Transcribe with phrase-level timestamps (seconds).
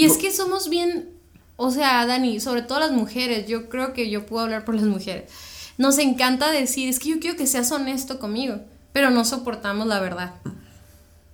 [0.00, 1.10] Y es que somos bien,
[1.56, 4.84] o sea, Dani, sobre todo las mujeres, yo creo que yo puedo hablar por las
[4.84, 5.30] mujeres.
[5.76, 8.62] Nos encanta decir, es que yo quiero que seas honesto conmigo,
[8.94, 10.36] pero no soportamos la verdad.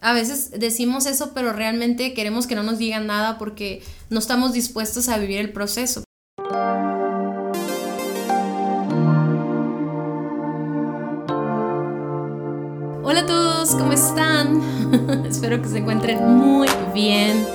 [0.00, 4.52] A veces decimos eso, pero realmente queremos que no nos digan nada porque no estamos
[4.52, 6.02] dispuestos a vivir el proceso.
[13.04, 15.24] Hola a todos, ¿cómo están?
[15.24, 17.46] Espero que se encuentren muy bien.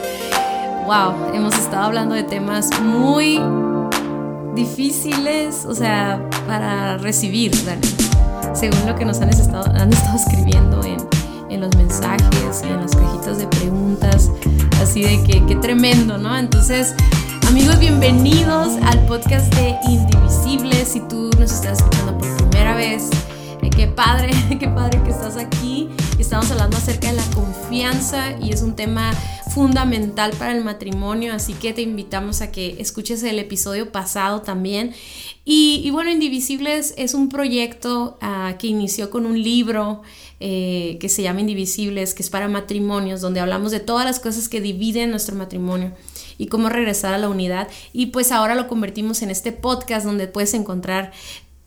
[0.91, 3.39] Wow, hemos estado hablando de temas muy
[4.53, 7.87] difíciles, o sea, para recibir, Dani.
[8.53, 10.97] Según lo que nos han estado, han estado escribiendo en,
[11.49, 14.29] en los mensajes en las cajitas de preguntas,
[14.81, 16.37] así de que qué tremendo, ¿no?
[16.37, 16.93] Entonces,
[17.47, 20.89] amigos, bienvenidos al podcast de Indivisibles.
[20.89, 23.09] Si tú nos estás escuchando por primera vez,
[23.75, 25.89] qué padre, qué padre que estás aquí.
[26.19, 29.13] Estamos hablando acerca de la confianza y es un tema
[29.53, 34.93] fundamental para el matrimonio, así que te invitamos a que escuches el episodio pasado también.
[35.43, 40.03] Y, bueno, Indivisibles es un proyecto uh, que inició con un libro
[40.39, 44.47] eh, que se llama Indivisibles, que es para matrimonios, donde hablamos de todas las cosas
[44.47, 45.93] que dividen nuestro matrimonio
[46.37, 47.67] y cómo regresar a la unidad.
[47.91, 51.11] Y pues ahora lo convertimos en este podcast donde puedes encontrar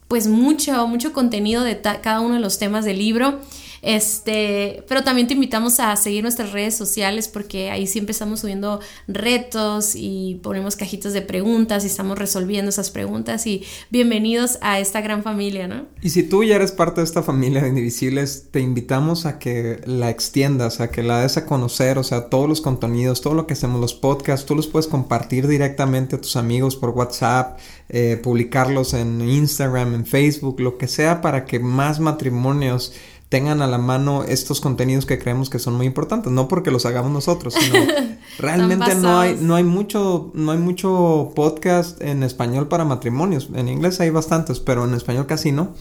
[0.09, 3.41] pues mucho, mucho contenido de cada uno de los temas del libro.
[3.85, 8.81] Este, pero también te invitamos a seguir nuestras redes sociales porque ahí siempre estamos subiendo
[9.07, 15.03] retos y ponemos cajitas de preguntas y estamos resolviendo esas preguntas y bienvenidos a esta
[15.03, 15.85] gran familia, ¿no?
[16.01, 19.83] Y si tú ya eres parte de esta familia de Indivisibles, te invitamos a que
[19.85, 23.47] la extiendas, a que la des a conocer, o sea, todos los contenidos, todo lo
[23.47, 27.59] que hacemos, los podcasts, tú los puedes compartir directamente a tus amigos por WhatsApp,
[27.91, 32.95] eh, publicarlos en Instagram, en Facebook, lo que sea para que más matrimonios
[33.29, 36.87] tengan a la mano estos contenidos que creemos que son muy importantes, no porque los
[36.87, 37.79] hagamos nosotros, sino
[38.39, 43.49] realmente no hay no hay mucho no hay mucho podcast en español para matrimonios.
[43.55, 45.75] En inglés hay bastantes, pero en español casi no.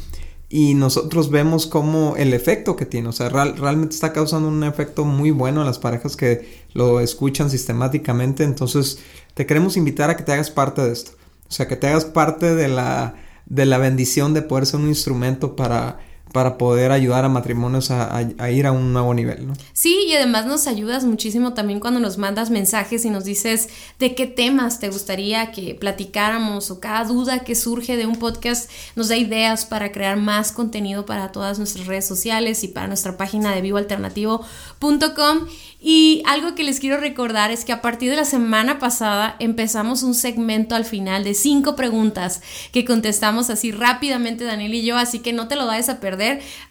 [0.49, 5.04] Y nosotros vemos como el efecto que tiene, o sea, realmente está causando un efecto
[5.04, 8.99] muy bueno a las parejas que lo escuchan sistemáticamente, entonces
[9.33, 11.14] te queremos invitar a que te hagas parte de esto.
[11.49, 13.15] O sea, que te hagas parte de la
[13.45, 15.99] de la bendición de poder ser un instrumento para
[16.33, 19.54] para poder ayudar a matrimonios a, ir a un nuevo nivel, ¿no?
[19.71, 24.16] Sí, y además nos ayudas muchísimo también cuando nos mandas mensajes y nos dices de
[24.16, 29.10] qué temas te gustaría que platicáramos o cada duda que surge de un podcast nos
[29.10, 33.54] da ideas para crear más contenido para todas nuestras redes sociales y para nuestra página
[33.54, 35.48] de vivoalternativo.com.
[35.86, 40.02] Y algo que les quiero recordar es que a partir de la semana pasada empezamos
[40.02, 42.42] un segmento al final de cinco preguntas
[42.72, 46.23] que contestamos así rápidamente Daniel y yo, así que no te lo vayas a perder.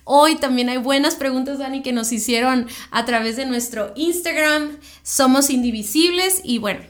[0.05, 4.79] Hoy también hay buenas preguntas, Dani, que nos hicieron a través de nuestro Instagram.
[5.03, 6.81] Somos indivisibles y bueno,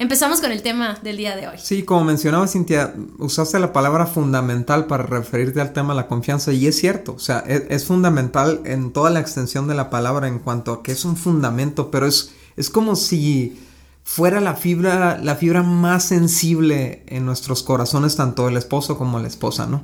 [0.00, 1.56] Empezamos con el tema del día de hoy.
[1.60, 6.52] Sí, como mencionaba Cintia, usaste la palabra fundamental para referirte al tema de la confianza
[6.52, 10.28] y es cierto, o sea, es, es, fundamental en toda la extensión de la palabra
[10.28, 13.58] en cuanto a que es un fundamento, pero es, es como si
[14.04, 19.28] fuera la fibra, la fibra más sensible en nuestros corazones, tanto el esposo como la
[19.28, 19.82] esposa, ¿no?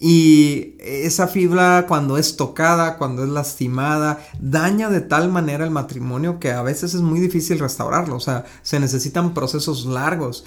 [0.00, 6.38] Y esa fibra cuando es tocada, cuando es lastimada, daña de tal manera el matrimonio
[6.38, 8.14] que a veces es muy difícil restaurarlo.
[8.14, 10.44] O sea, se necesitan procesos largos.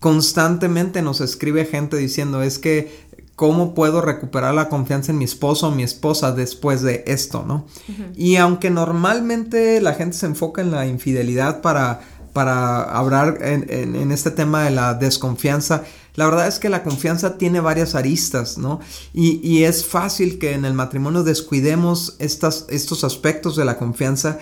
[0.00, 5.68] Constantemente nos escribe gente diciendo es que cómo puedo recuperar la confianza en mi esposo
[5.68, 7.66] o mi esposa después de esto, ¿no?
[8.16, 12.00] Y aunque normalmente la gente se enfoca en la infidelidad para,
[12.32, 15.84] para hablar en, en este tema de la desconfianza,
[16.18, 18.80] la verdad es que la confianza tiene varias aristas, ¿no?
[19.14, 24.40] Y, es fácil que en el matrimonio descuidemos estas, estos aspectos de la confianza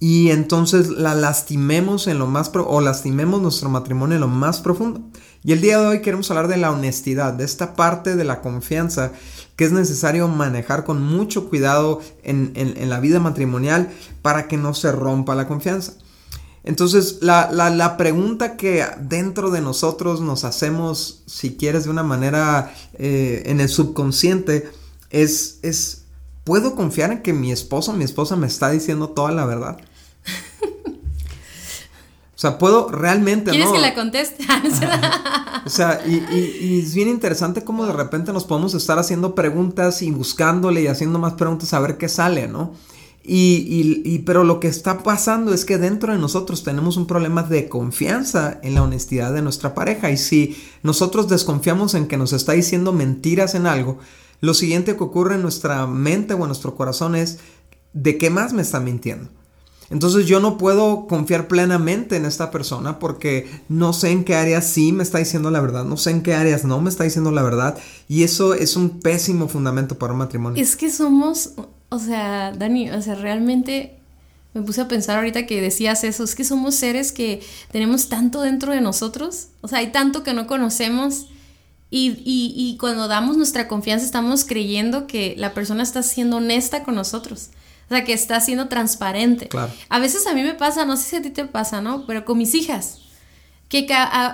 [0.00, 5.00] y entonces la lastimemos en lo más o lastimemos nuestro matrimonio en lo más profundo.
[5.42, 8.42] Y el día de hoy queremos hablar de la honestidad, de esta parte de la
[8.42, 9.12] confianza
[9.56, 13.88] que es necesario manejar con mucho cuidado en la vida matrimonial
[14.20, 15.94] para que no se rompa la confianza.
[16.64, 23.42] Entonces, la, pregunta que dentro de nosotros nos hacemos, si quieres, de una manera eh,
[23.46, 24.70] en el subconsciente,
[25.10, 26.06] es, es,
[26.42, 29.76] ¿puedo confiar en que mi esposo o mi esposa me está diciendo toda la verdad?
[32.34, 33.52] O sea, puedo realmente...
[33.52, 34.44] ¿Quieres que la conteste?
[35.66, 40.02] o sea, y, y, es bien interesante cómo de repente nos podemos estar haciendo preguntas
[40.02, 42.72] y buscándole y haciendo más preguntas a ver qué sale, ¿no?
[43.26, 47.70] Y, pero lo que está pasando es que dentro de nosotros tenemos un problema de
[47.70, 50.10] confianza en la honestidad de nuestra pareja.
[50.10, 53.98] Y si nosotros desconfiamos en que nos está diciendo mentiras en algo,
[54.42, 57.38] lo siguiente que ocurre en nuestra mente o en nuestro corazón es,
[57.94, 59.30] ¿de qué más me está mintiendo?
[59.90, 64.66] Entonces yo no puedo confiar plenamente en esta persona porque no sé en qué áreas
[64.66, 67.30] sí me está diciendo la verdad, no sé en qué áreas no me está diciendo
[67.30, 67.78] la verdad
[68.08, 70.62] y eso es un pésimo fundamento para un matrimonio.
[70.62, 71.52] Es que somos,
[71.94, 73.96] o sea, Dani, o sea, realmente
[74.52, 77.42] me puse a pensar ahorita que decías eso, es que somos seres que
[77.72, 81.26] tenemos tanto dentro de nosotros, o sea, hay tanto que no conocemos
[81.90, 86.96] y, y cuando damos nuestra confianza estamos creyendo que la persona está siendo honesta con
[86.96, 87.50] nosotros.
[87.86, 89.46] O sea, que está siendo transparente.
[89.48, 89.72] Claro.
[89.90, 92.06] A veces a mí me pasa, no sé si a ti te pasa, ¿no?
[92.06, 92.98] Pero con mis hijas,
[93.68, 93.86] que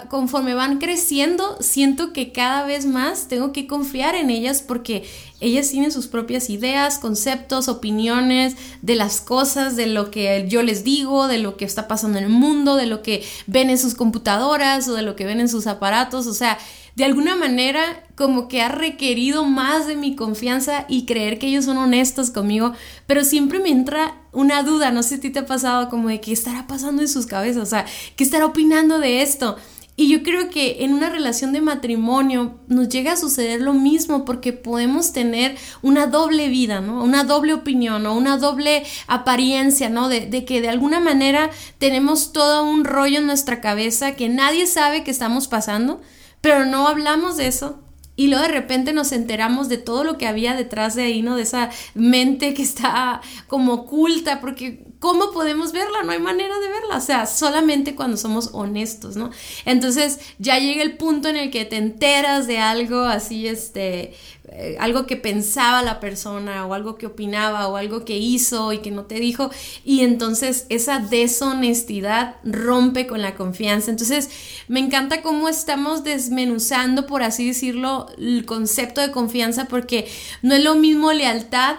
[0.08, 5.08] conforme van creciendo, siento que cada vez más tengo que confiar en ellas porque
[5.40, 10.84] ellas tienen sus propias ideas, conceptos, opiniones de las cosas, de lo que yo les
[10.84, 13.94] digo, de lo que está pasando en el mundo, de lo que ven en sus
[13.94, 16.26] computadoras o de lo que ven en sus aparatos.
[16.26, 16.58] O sea,
[16.94, 21.64] de alguna manera como que ha requerido más de mi confianza y creer que ellos
[21.64, 22.74] son honestos conmigo,
[23.06, 26.08] pero siempre me entra una duda, no sé si a ti te ha pasado como
[26.08, 27.86] de qué estará pasando en sus cabezas, o sea,
[28.16, 29.56] qué estará opinando de esto.
[29.96, 34.24] Y yo creo que en una relación de matrimonio nos llega a suceder lo mismo
[34.24, 37.02] porque podemos tener una doble vida, ¿no?
[37.04, 40.08] Una doble opinión o una doble apariencia, ¿no?
[40.08, 44.66] De, de, que de alguna manera tenemos todo un rollo en nuestra cabeza que nadie
[44.66, 46.00] sabe que estamos pasando
[46.40, 47.80] pero no hablamos de eso.
[48.16, 51.36] Y luego de repente nos enteramos de todo lo que había detrás de ahí, ¿no?
[51.36, 56.02] De esa mente que está como oculta, porque ¿cómo podemos verla?
[56.04, 59.30] No hay manera de verla, o sea, solamente cuando somos honestos, ¿no?
[59.64, 64.14] Entonces ya llega el punto en el que te enteras de algo así, este,
[64.52, 68.78] eh, algo que pensaba la persona o algo que opinaba o algo que hizo y
[68.78, 69.50] que no te dijo
[69.84, 73.90] y entonces esa deshonestidad rompe con la confianza.
[73.90, 74.28] Entonces
[74.68, 80.08] me encanta cómo estamos desmenuzando, por así decirlo, el concepto de confianza porque
[80.42, 81.76] no es lo mismo lealtad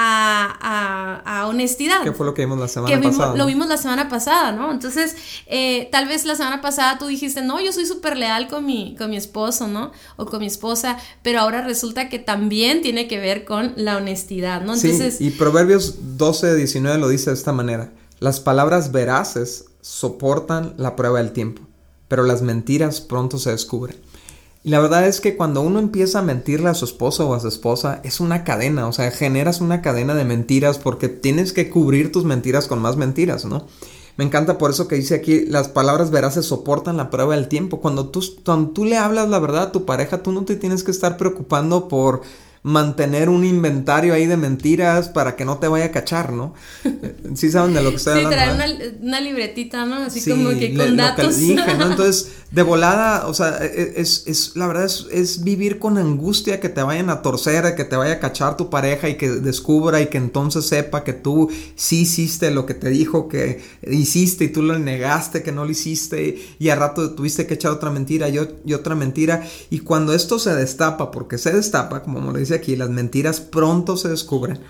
[0.00, 2.02] a, honestidad.
[2.02, 3.36] ¿Qué fue lo que vimos la semana pasada?
[3.36, 4.70] Lo vimos la semana pasada, ¿no?
[4.70, 5.16] Entonces,
[5.46, 8.94] eh, tal vez la semana pasada tú dijiste, no, yo soy súper leal con mi,
[8.96, 9.92] con mi esposo, ¿no?
[10.16, 14.62] O con mi esposa, pero ahora resulta que también tiene que ver con la honestidad,
[14.62, 14.74] ¿no?
[14.74, 20.74] Entonces, sí, y Proverbios 12, 19 lo dice de esta manera, las palabras veraces soportan
[20.76, 21.62] la prueba del tiempo,
[22.08, 23.96] pero las mentiras pronto se descubren.
[24.68, 27.40] Y la verdad es que cuando uno empieza a mentirle a su esposo o a
[27.40, 31.70] su esposa, es una cadena, o sea, generas una cadena de mentiras porque tienes que
[31.70, 33.66] cubrir tus mentiras con más mentiras, ¿no?
[34.18, 37.80] Me encanta por eso que dice aquí, las palabras veraces soportan la prueba del tiempo.
[37.80, 40.84] Cuando tú, cuando tú le hablas la verdad a tu pareja, tú no te tienes
[40.84, 42.20] que estar preocupando por
[42.62, 46.54] mantener un inventario ahí de mentiras para que no te vaya a cachar, ¿no?
[47.34, 48.30] Sí saben de lo que estoy hablando.
[48.30, 49.96] Sí, traer una, libretita, ¿no?
[49.96, 51.36] Así como que con datos.
[51.38, 51.86] dije, ¿no?
[51.90, 55.98] Entonces, de volada, o sea, e, e, es, es la verdad es, es, vivir con
[55.98, 59.28] angustia que te vayan a torcer, que te vaya a cachar tu pareja y que
[59.28, 64.44] descubra y que entonces sepa que tú sí hiciste lo que te dijo que hiciste
[64.44, 67.90] y tú lo negaste que no lo hiciste y a rato tuviste que echar otra
[67.90, 72.40] mentira y, y otra mentira y cuando esto se destapa, porque se destapa, como le
[72.54, 74.60] aquí, las mentiras pronto se descubren.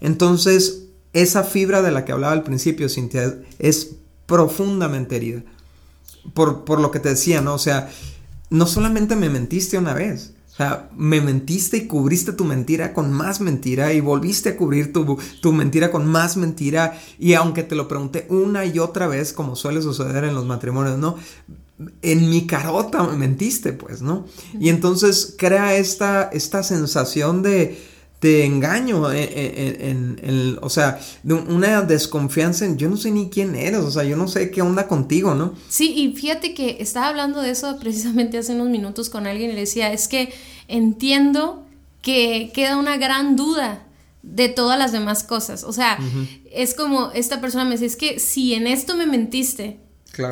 [0.00, 3.96] Entonces, esa fibra de la que hablaba al principio, Cintia, es
[4.26, 5.42] profundamente herida.
[6.34, 7.54] Por, por, lo que te decía, ¿no?
[7.54, 7.90] O sea,
[8.50, 13.10] no solamente me mentiste una vez, o sea, me mentiste y cubriste tu mentira con
[13.10, 17.74] más mentira y volviste a cubrir tu, tu, mentira con más mentira y aunque te
[17.74, 21.16] lo pregunté una y otra vez, como suele suceder en los matrimonios, ¿no?
[22.02, 24.26] En mi carota me mentiste, pues, ¿no?
[24.58, 27.78] Y entonces crea esta, esta sensación de,
[28.20, 33.80] de engaño, en, o sea, de una desconfianza en yo no sé ni quién eres,
[33.80, 35.54] o sea, yo no sé qué onda contigo, ¿no?
[35.68, 39.54] Sí, y fíjate que estaba hablando de eso precisamente hace unos minutos con alguien y
[39.54, 40.32] le decía, es que
[40.68, 41.66] entiendo
[42.00, 43.86] que queda una gran duda
[44.22, 45.98] de todas las demás cosas, o sea,
[46.52, 49.80] es como esta persona me dice, es que si en esto me mentiste,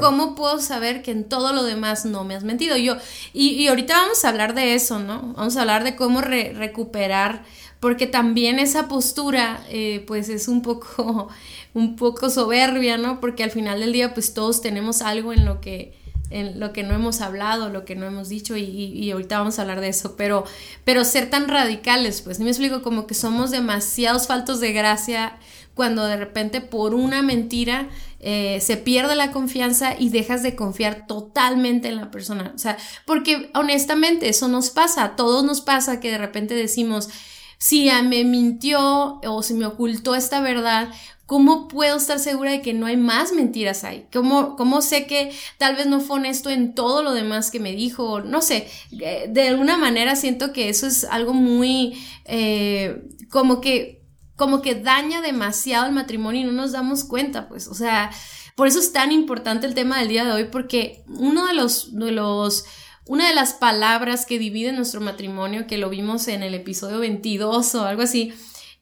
[0.01, 2.77] ¿Cómo puedo saber que en todo lo demás no me has mentido?
[2.77, 2.97] Yo,
[3.33, 5.33] y, ahorita vamos a hablar de eso, ¿no?
[5.37, 7.45] Vamos a hablar de cómo recuperar,
[7.81, 11.29] porque también esa postura, eh, pues es un poco,
[11.75, 13.21] un poco soberbia, ¿no?
[13.21, 15.95] Porque al final del día, pues todos tenemos algo en lo que,
[16.31, 19.63] en lo que no hemos hablado, lo que no hemos dicho, y, ahorita vamos a
[19.63, 20.45] hablar de eso, pero,
[20.85, 25.39] pero ser tan radicales, pues, ni me explico, como que somos demasiados faltos de gracia
[25.75, 31.07] cuando de repente por una mentira eh, se pierde la confianza y dejas de confiar
[31.07, 32.53] totalmente en la persona.
[32.55, 37.09] O sea, porque honestamente eso nos pasa, a todos nos pasa que de repente decimos,
[37.57, 40.89] si me mintió o si me ocultó esta verdad,
[41.31, 44.09] ¿cómo puedo estar segura de que no hay más mentiras ahí?
[44.13, 47.71] ¿Cómo, cómo sé que tal vez no fue honesto en todo lo demás que me
[47.71, 48.21] dijo?
[48.21, 54.03] No sé, de alguna manera siento que eso es algo muy eh, como que
[54.35, 58.11] como que daña demasiado el matrimonio y no nos damos cuenta, pues, o sea,
[58.57, 61.95] por eso es tan importante el tema del día de hoy, porque uno de los,
[61.95, 62.65] de los,
[63.07, 67.77] una de las palabras que divide nuestro matrimonio, que lo vimos en el episodio 22
[67.77, 68.33] o algo así,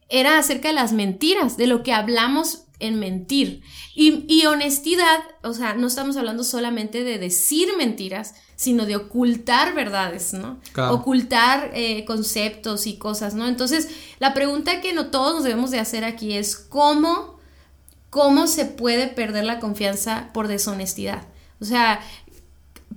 [0.08, 3.62] era acerca de las mentiras, de lo que hablamos en mentir.
[3.94, 10.32] Y, honestidad, o sea, no estamos hablando solamente de decir mentiras, sino de ocultar verdades,
[10.32, 10.60] ¿no?
[10.90, 13.48] Ocultar eh, conceptos y cosas, ¿no?
[13.48, 13.88] Entonces,
[14.20, 17.38] la pregunta que no todos nos debemos de hacer aquí es cómo,
[18.10, 21.26] cómo se puede perder la confianza por deshonestidad.
[21.60, 22.00] O sea,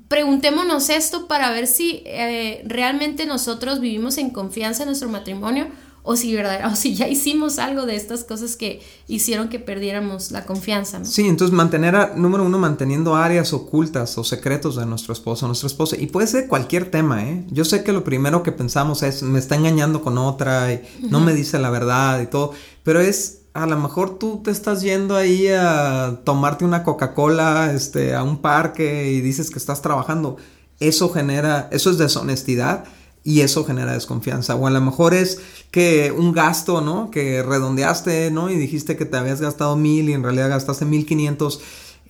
[0.07, 5.67] preguntémonos esto para ver si eh, realmente nosotros vivimos en confianza en nuestro matrimonio
[6.03, 10.45] o si, o si ya hicimos algo de estas cosas que hicieron que perdiéramos la
[10.45, 10.99] confianza.
[10.99, 11.05] ¿no?
[11.05, 15.47] Sí, entonces mantener, a, número uno, manteniendo áreas ocultas o secretos de nuestro esposo o
[15.47, 15.95] nuestra esposa.
[15.99, 17.45] Y puede ser cualquier tema, ¿eh?
[17.49, 21.19] Yo sé que lo primero que pensamos es, me está engañando con otra y no
[21.19, 22.53] me dice la verdad y todo,
[22.83, 23.37] pero es...
[23.53, 28.37] A lo mejor tú te estás yendo ahí a tomarte una Coca-Cola este, a un
[28.37, 30.37] parque y dices que estás trabajando.
[30.79, 32.85] Eso genera, eso es deshonestidad
[33.23, 34.55] y eso genera desconfianza.
[34.55, 37.11] O a lo mejor es que un gasto, ¿no?
[37.11, 38.49] Que redondeaste, ¿no?
[38.49, 41.61] Y dijiste que te habías gastado mil y en realidad gastaste mil quinientos.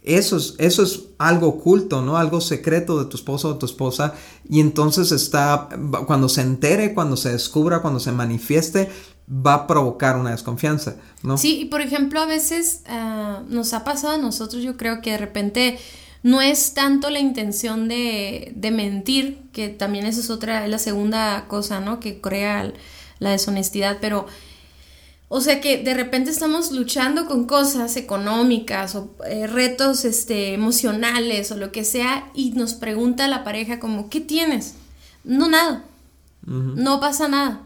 [0.04, 2.18] Eso es, eso es algo oculto, ¿no?
[2.18, 4.16] Algo secreto de tu esposo o tu esposa.
[4.50, 5.70] Y entonces está,
[6.08, 8.90] cuando se entere, cuando se descubra, cuando se manifieste,
[9.30, 11.38] va a provocar una desconfianza, ¿no?
[11.38, 15.12] Sí, y por ejemplo, a veces ah, nos ha pasado a nosotros, yo creo que
[15.12, 15.80] de repente
[16.24, 20.78] no es tanto la intención de, de mentir, que también esa es otra, es la
[20.78, 22.00] segunda cosa, ¿no?
[22.00, 22.72] Que crea
[23.20, 24.28] la deshonestidad, pero...
[25.34, 31.54] O sea que de repente estamos luchando con cosas económicas o eh, retos este, emocionales
[31.54, 34.76] o lo que sea y nos pregunta la pareja como, ¿qué tienes?
[35.24, 35.86] No, nada.
[36.46, 37.62] No pasa nada.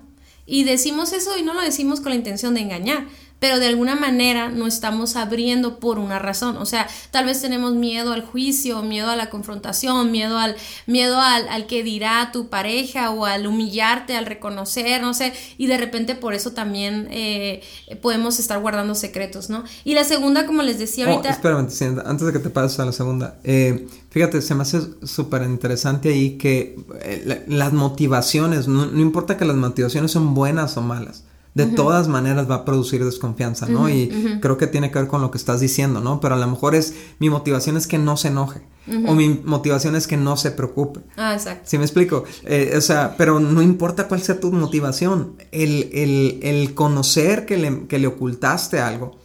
[0.45, 3.07] Y decimos eso y no lo decimos con la intención de engañar,
[3.39, 6.57] pero de alguna manera no estamos abriendo por una razón.
[6.57, 10.55] O sea, tal vez tenemos miedo al juicio, miedo a la confrontación, miedo al,
[10.87, 15.67] miedo al, al que dirá tu pareja o al humillarte, al reconocer, no sé, y
[15.67, 17.61] de repente por eso también eh,
[18.01, 19.63] podemos estar guardando secretos, ¿no?
[19.83, 21.29] Y la segunda, como les decía oh, ahorita...
[21.29, 21.67] espérame,
[22.05, 26.09] antes de que te pases a la segunda, eh, fíjate, se me hace súper interesante
[26.09, 31.23] ahí que eh, las motivaciones, no importa que las motivaciones son buenas o malas,
[31.55, 33.89] de todas maneras va a producir desconfianza, ¿no?
[33.89, 36.19] y creo que tiene que ver con lo que estás diciendo, ¿no?
[36.19, 38.61] Pero a lo mejor es, mi motivación es que no se enoje.
[39.07, 40.99] O mi motivación es que no se preocupe.
[41.17, 41.63] Ah, exacto.
[41.65, 42.25] ¿Sí me explico?
[42.43, 47.57] Eh, o sea, pero no importa cuál sea tu motivación, el, el, el conocer que
[47.57, 49.17] le, que le ocultaste algo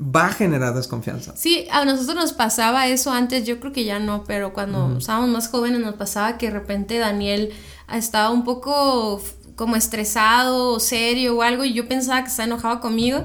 [0.00, 1.36] va a generar desconfianza.
[1.36, 5.30] Sí, a nosotros nos pasaba eso antes, yo creo que ya no, pero cuando estábamos
[5.30, 7.50] más jóvenes nos pasaba que de repente Daniel
[7.92, 9.22] estaba un poco
[9.56, 13.24] como estresado o serio o algo y yo pensaba que estaba enojado conmigo,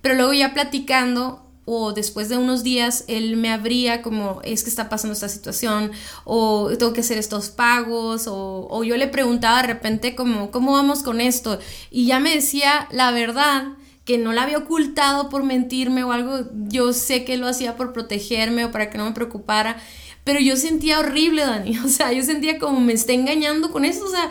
[0.00, 4.70] pero luego ya platicando o después de unos días él me abría como es que
[4.70, 5.92] está pasando esta situación
[6.24, 11.02] o tengo que hacer estos pagos o, yo le preguntaba de repente como cómo vamos
[11.02, 11.58] con esto
[11.90, 16.40] y ya me decía la verdad que no la había ocultado por mentirme o algo,
[16.66, 19.76] yo sé que lo hacía por protegerme o para que no me preocupara,
[20.24, 24.04] pero yo sentía horrible, Dani, o sea, yo sentía como me está engañando con eso,
[24.04, 24.28] o sea,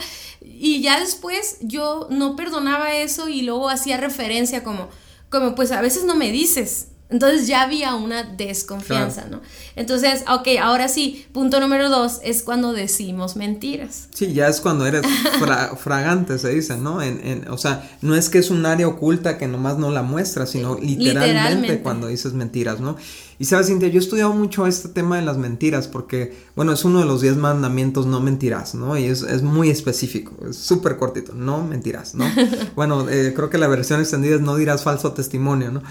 [0.62, 4.90] y ya después yo no perdonaba eso y luego hacía referencia como,
[5.30, 6.90] como pues a veces no me dices.
[7.10, 9.42] Entonces ya había una desconfianza, ¿no?
[9.76, 14.10] Entonces, ok, ahora sí, punto número dos es cuando decimos mentiras.
[14.14, 15.02] Sí, ya es cuando eres
[15.78, 17.02] fragante, se dice, ¿no?
[17.02, 20.52] En, o sea, no es que es un área oculta que nomás no la muestras,
[20.52, 22.96] sino literalmente, cuando dices mentiras, ¿no?
[23.40, 26.84] Y sabes, Cintia, yo he estudiado mucho este tema de las mentiras porque, bueno, es
[26.84, 28.98] uno de los diez mandamientos, no mentirás, ¿no?
[28.98, 32.26] Y es, es muy específico, es súper cortito, no mentirás, ¿no?
[32.76, 35.82] bueno, eh, creo que la versión extendida es no dirás falso testimonio, ¿no?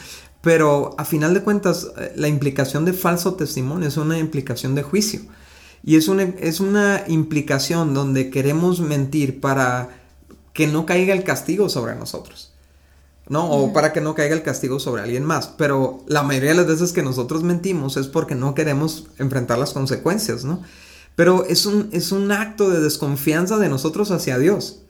[0.41, 4.83] Pero a final de cuentas, eh, la implicación de falso testimonio es una implicación de
[4.83, 5.21] juicio.
[5.85, 9.91] Y es una, es una implicación donde queremos mentir para
[10.53, 12.53] que no caiga el castigo sobre nosotros.
[13.29, 13.51] ¿no?
[13.51, 15.49] O para que no caiga el castigo sobre alguien más.
[15.49, 19.73] Pero la mayoría de las veces que nosotros mentimos es porque no queremos enfrentar las
[19.73, 20.63] consecuencias, ¿no?
[21.15, 24.83] Pero es un, es un acto de desconfianza de nosotros hacia Dios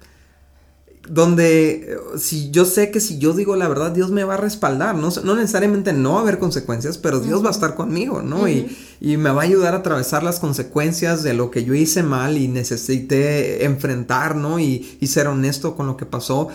[1.10, 4.94] donde si yo sé que si yo digo la verdad, Dios me va a respaldar,
[4.94, 8.48] no, no necesariamente no va a haber consecuencias, pero Dios va a estar conmigo, ¿no?
[8.48, 12.02] y, y, me va a ayudar a atravesar las consecuencias de lo que yo hice
[12.02, 14.58] mal y necesité enfrentar, ¿no?
[14.58, 16.48] Y, y ser honesto con lo que pasó.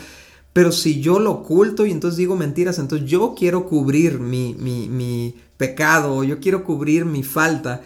[0.51, 4.88] Pero si yo lo oculto y entonces digo mentiras, entonces yo quiero cubrir mi, mi,
[4.88, 7.81] mi pecado, yo quiero cubrir mi falta,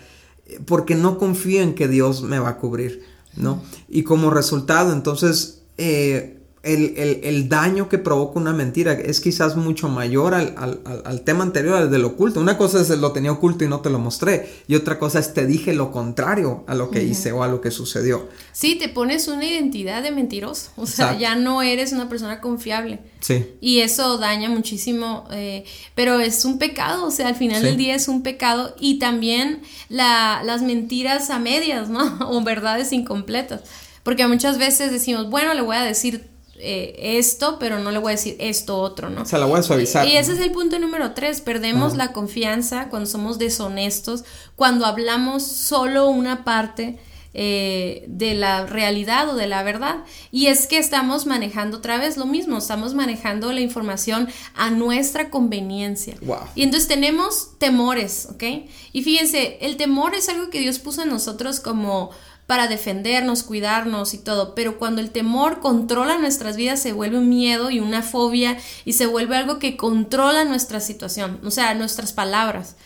[0.48, 3.04] eh, porque no confío en que Dios me va a cubrir,
[3.36, 3.64] ¿no?
[3.88, 5.62] Y como resultado, entonces...
[5.78, 6.37] Eh,
[6.68, 12.06] el, daño que provoca una mentira es quizás mucho mayor al, tema anterior, al del
[12.06, 12.40] oculto.
[12.40, 15.34] Una cosa es lo tenía oculto y no te lo mostré, y otra cosa es
[15.34, 18.28] te dije lo contrario a lo que hice o a lo que sucedió.
[18.52, 23.00] Sí, te pones una identidad de mentiroso, o sea, ya no eres una persona confiable.
[23.20, 23.46] Sí.
[23.62, 25.64] Y eso daña muchísimo, eh,
[25.96, 29.62] pero es un pecado, o sea, al final del día es un pecado y también
[29.90, 32.18] las mentiras a medias, ¿no?
[32.30, 33.62] o verdades incompletas.
[34.04, 38.14] Porque muchas veces decimos, bueno, le voy a decir eh, esto, pero no le voy
[38.14, 39.22] a decir esto otro, ¿no?
[39.22, 40.08] O sea, la voy a suavizar.
[40.08, 44.24] Y ese es el punto número tres, perdemos la confianza cuando somos deshonestos,
[44.56, 46.98] cuando hablamos solo una parte
[47.40, 49.98] eh, de la realidad o de la verdad.
[50.32, 55.30] Y es que estamos manejando otra vez lo mismo, estamos manejando la información a nuestra
[55.30, 56.16] conveniencia.
[56.56, 58.44] Y entonces tenemos temores, ¿ok?
[58.92, 62.10] Y fíjense, el temor es algo que Dios puso en nosotros como
[62.48, 67.28] para defendernos, cuidarnos y todo, pero cuando el temor controla nuestras vidas se vuelve un
[67.28, 72.14] miedo y una fobia y se vuelve algo que controla nuestra situación, o sea, nuestras
[72.14, 72.78] palabras.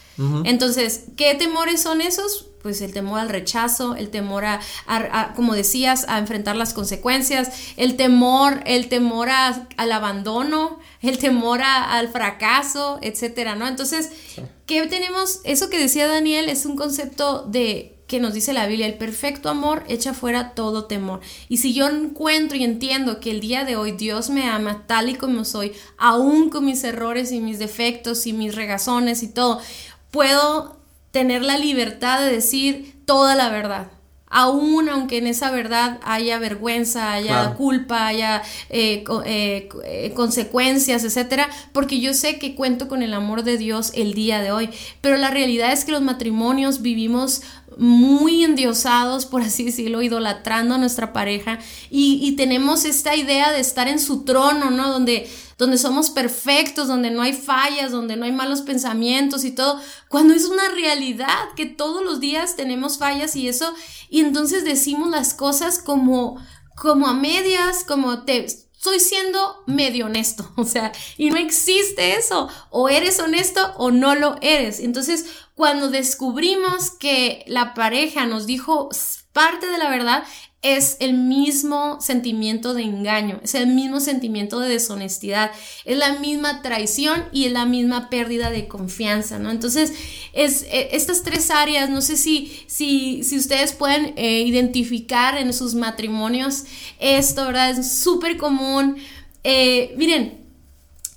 [0.43, 2.49] Entonces, ¿qué temores son esos?
[2.61, 4.59] Pues el temor al rechazo, el temor a,
[5.35, 12.07] como decías, a enfrentar las consecuencias, el temor, el temor al abandono, el temor al
[12.09, 13.67] fracaso, etcétera, ¿no?
[13.67, 14.11] Entonces,
[14.67, 15.39] ¿qué tenemos?
[15.43, 19.47] Eso que decía Daniel es un concepto de que nos dice la Biblia, el perfecto
[19.47, 21.21] amor echa fuera todo temor.
[21.47, 25.07] Y si yo encuentro y entiendo que el día de hoy Dios me ama tal
[25.07, 29.61] y como soy, aún con mis errores y mis defectos y mis regazones y todo,
[30.11, 30.75] puedo
[31.11, 33.87] tener la libertad de decir toda la verdad.
[34.33, 41.49] Aún aunque en esa verdad haya vergüenza, haya culpa, haya eh, eh, eh, consecuencias, etcétera,
[41.73, 44.69] porque yo sé que cuento con el amor de Dios el día de hoy.
[45.01, 47.41] Pero la realidad es que los matrimonios vivimos
[47.77, 51.59] muy endiosados, por así decirlo, idolatrando a nuestra pareja
[51.89, 54.89] y, tenemos esta idea de estar en su trono, ¿no?
[54.89, 59.79] Donde, donde somos perfectos, donde no hay fallas, donde no hay malos pensamientos y todo,
[60.09, 63.73] cuando es una realidad que todos los días tenemos fallas y eso,
[64.09, 66.37] y entonces decimos las cosas como,
[66.75, 68.47] como a medias, como te
[68.81, 74.15] estoy siendo medio honesto, o sea, y no existe eso, o eres honesto o no
[74.15, 74.79] lo eres.
[74.79, 78.89] Entonces, cuando descubrimos que la pareja nos dijo
[79.33, 80.23] parte de la verdad,
[80.61, 85.51] es el mismo sentimiento de engaño, es el mismo sentimiento de deshonestidad,
[85.85, 89.49] es la misma traición y es la misma pérdida de confianza, ¿no?
[89.49, 89.93] Entonces,
[90.33, 95.51] es, e, estas tres áreas, no sé si, si, si ustedes pueden eh, identificar en
[95.51, 96.65] sus matrimonios
[96.99, 97.71] esto, ¿verdad?
[97.71, 98.97] Es súper común.
[99.43, 100.40] Eh, miren,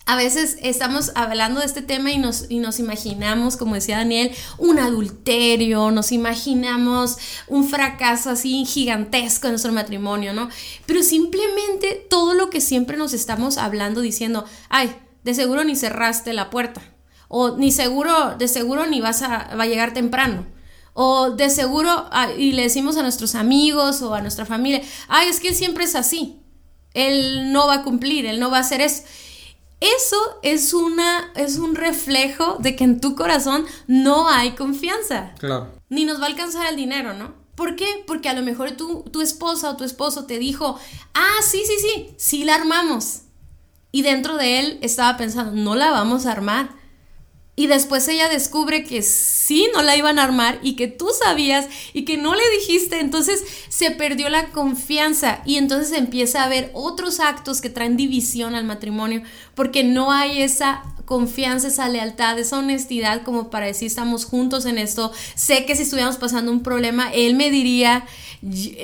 [0.06, 4.32] a veces estamos hablando de este tema y nos, y nos imaginamos, como decía Daniel,
[4.58, 7.16] un adulterio, nos imaginamos
[7.48, 10.50] un fracaso así gigantesco en nuestro matrimonio, ¿no?
[10.84, 16.34] Pero simplemente todo lo que siempre nos estamos hablando diciendo, ay, de seguro ni cerraste
[16.34, 16.82] la puerta,
[17.28, 20.46] o ni seguro, de seguro ni vas a, va a llegar temprano.
[20.92, 25.40] O de seguro, y le decimos a nuestros amigos o a nuestra familia, ay, es
[25.40, 26.38] que él siempre es así.
[26.92, 29.02] Él no va a cumplir, él no va a hacer eso.
[29.84, 35.34] Eso es, una, es un reflejo de que en tu corazón no hay confianza.
[35.38, 35.68] Claro.
[35.90, 37.34] Ni nos va a alcanzar el dinero, ¿no?
[37.54, 38.02] ¿Por qué?
[38.06, 40.78] Porque a lo mejor tu, tu esposa o tu esposo te dijo,
[41.12, 43.24] ah, sí, sí, sí, sí la armamos.
[43.92, 46.70] Y dentro de él estaba pensando, no la vamos a armar
[47.56, 51.66] y después ella descubre que sí no la iban a armar y que tú sabías
[51.92, 56.70] y que no le dijiste, entonces se perdió la confianza y entonces empieza a haber
[56.74, 59.22] otros actos que traen división al matrimonio
[59.54, 64.78] porque no hay esa confianza, esa lealtad, esa honestidad como para decir estamos juntos en
[64.78, 65.12] esto.
[65.34, 68.06] Sé que si estuviéramos pasando un problema, él me diría,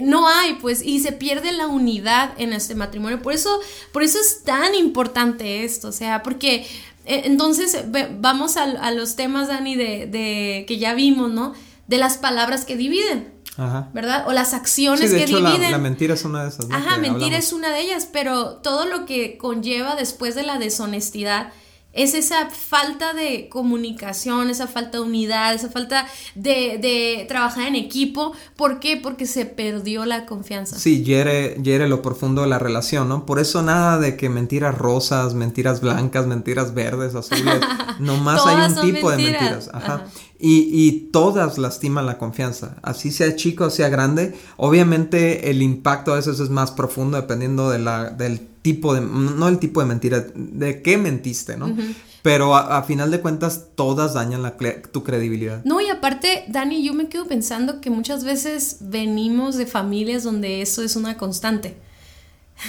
[0.03, 3.23] no hay, pues, y se pierde la unidad en este matrimonio.
[3.23, 3.61] Por eso,
[3.93, 6.67] por eso es tan importante esto, o sea, porque
[7.05, 7.85] entonces,
[8.21, 11.55] vamos a, los temas, Dani, de, que ya vimos, ¿no?
[11.87, 13.33] De las palabras que dividen.
[13.57, 13.91] Ajá.
[13.93, 14.25] ¿Verdad?
[14.29, 15.73] O las acciones que dividen.
[15.73, 16.71] La, mentira es una de esas.
[16.71, 21.53] Ajá, mentira es una de ellas, pero todo lo que conlleva después de la deshonestidad
[21.93, 28.33] es esa falta de comunicación, esa falta de unidad, esa falta de, trabajar en equipo.
[28.57, 28.97] ¿Por qué?
[28.97, 30.79] Porque se perdió la confianza.
[30.79, 33.27] Sí, hiere, lo profundo de la relación, ¿no?
[33.27, 37.61] Por eso nada de que mentiras rosas, mentiras blancas, mentiras verdes, azules.
[37.99, 39.71] Nomás hay un tipo de mentiras.
[39.73, 40.05] Ajá.
[40.43, 42.77] Y, y, todas lastiman la confianza.
[42.83, 44.35] Así sea chico sea grande.
[44.57, 49.49] Obviamente el impacto a veces es más profundo dependiendo de la, del tipo de, no
[49.49, 51.75] el tipo de mentira, de qué mentiste, ¿no?
[52.23, 54.57] Pero a, final de cuentas todas dañan la,
[54.93, 55.65] tu credibilidad.
[55.65, 60.61] No, y aparte, Dani, yo me quedo pensando que muchas veces venimos de familias donde
[60.61, 61.77] eso es una constante.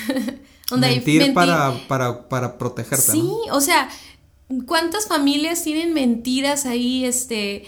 [0.69, 3.11] Donde mentir, hay mentir para, para, para protegerte.
[3.11, 3.89] Sí, o sea,
[4.65, 7.63] ¿cuántas familias tienen mentiras ahí, este,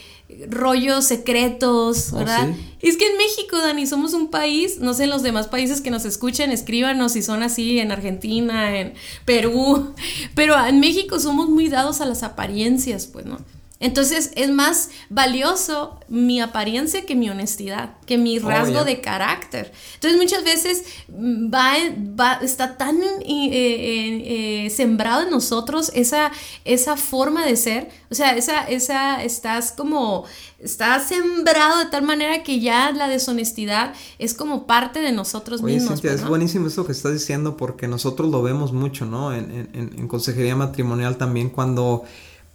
[0.50, 2.50] rollos secretos, Oh, ¿verdad?
[2.54, 2.70] sí.
[2.82, 5.92] Es que en México, Dani, somos un país, no sé en los demás países que
[5.92, 8.94] nos escuchan, escríbanos si son así en Argentina, en
[9.26, 9.94] Perú,
[10.36, 13.38] pero en México somos muy dados a las apariencias, pues, ¿no?
[13.84, 19.72] Entonces es más valioso mi apariencia que mi honestidad, que mi Oh, rasgo de carácter.
[19.96, 21.74] Entonces muchas veces mm, va,
[22.20, 26.32] va- está tan eh, eh, eh, sembrado en nosotros esa,
[26.66, 30.24] esa forma de ser, o sea, esa, esa, estás como,
[30.60, 35.76] estás sembrado de tal manera que ya la deshonestidad es como parte de nosotros Oye,
[35.76, 35.96] mismos.
[36.00, 39.34] Cintia, es buenísimo esto que estás diciendo porque nosotros lo vemos mucho, ¿no?
[39.34, 42.04] En- en- en consejería matrimonial también cuando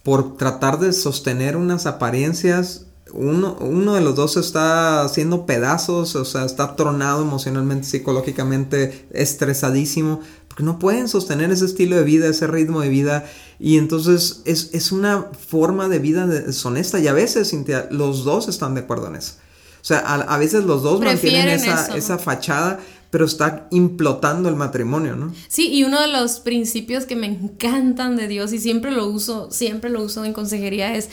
[0.03, 6.25] por tratar de sostener unas apariencias, uno, uno de los dos está haciendo pedazos, o
[6.25, 12.47] sea, está tronado emocionalmente, psicológicamente, estresadísimo, porque no pueden sostener ese estilo de vida, ese
[12.47, 13.25] ritmo de vida,
[13.59, 18.47] y entonces es, es una forma de vida deshonesta, y a veces, Cintia, los dos
[18.47, 19.33] están de acuerdo en eso.
[19.81, 23.67] O sea, a, a veces los dos mantienen Prefieren esa, eso, esa fachada, pero está
[23.71, 25.33] implotando el matrimonio, ¿no?
[25.47, 29.49] Sí, y uno de los principios que me encantan de Dios y siempre lo uso,
[29.51, 31.09] siempre lo uso en consejería es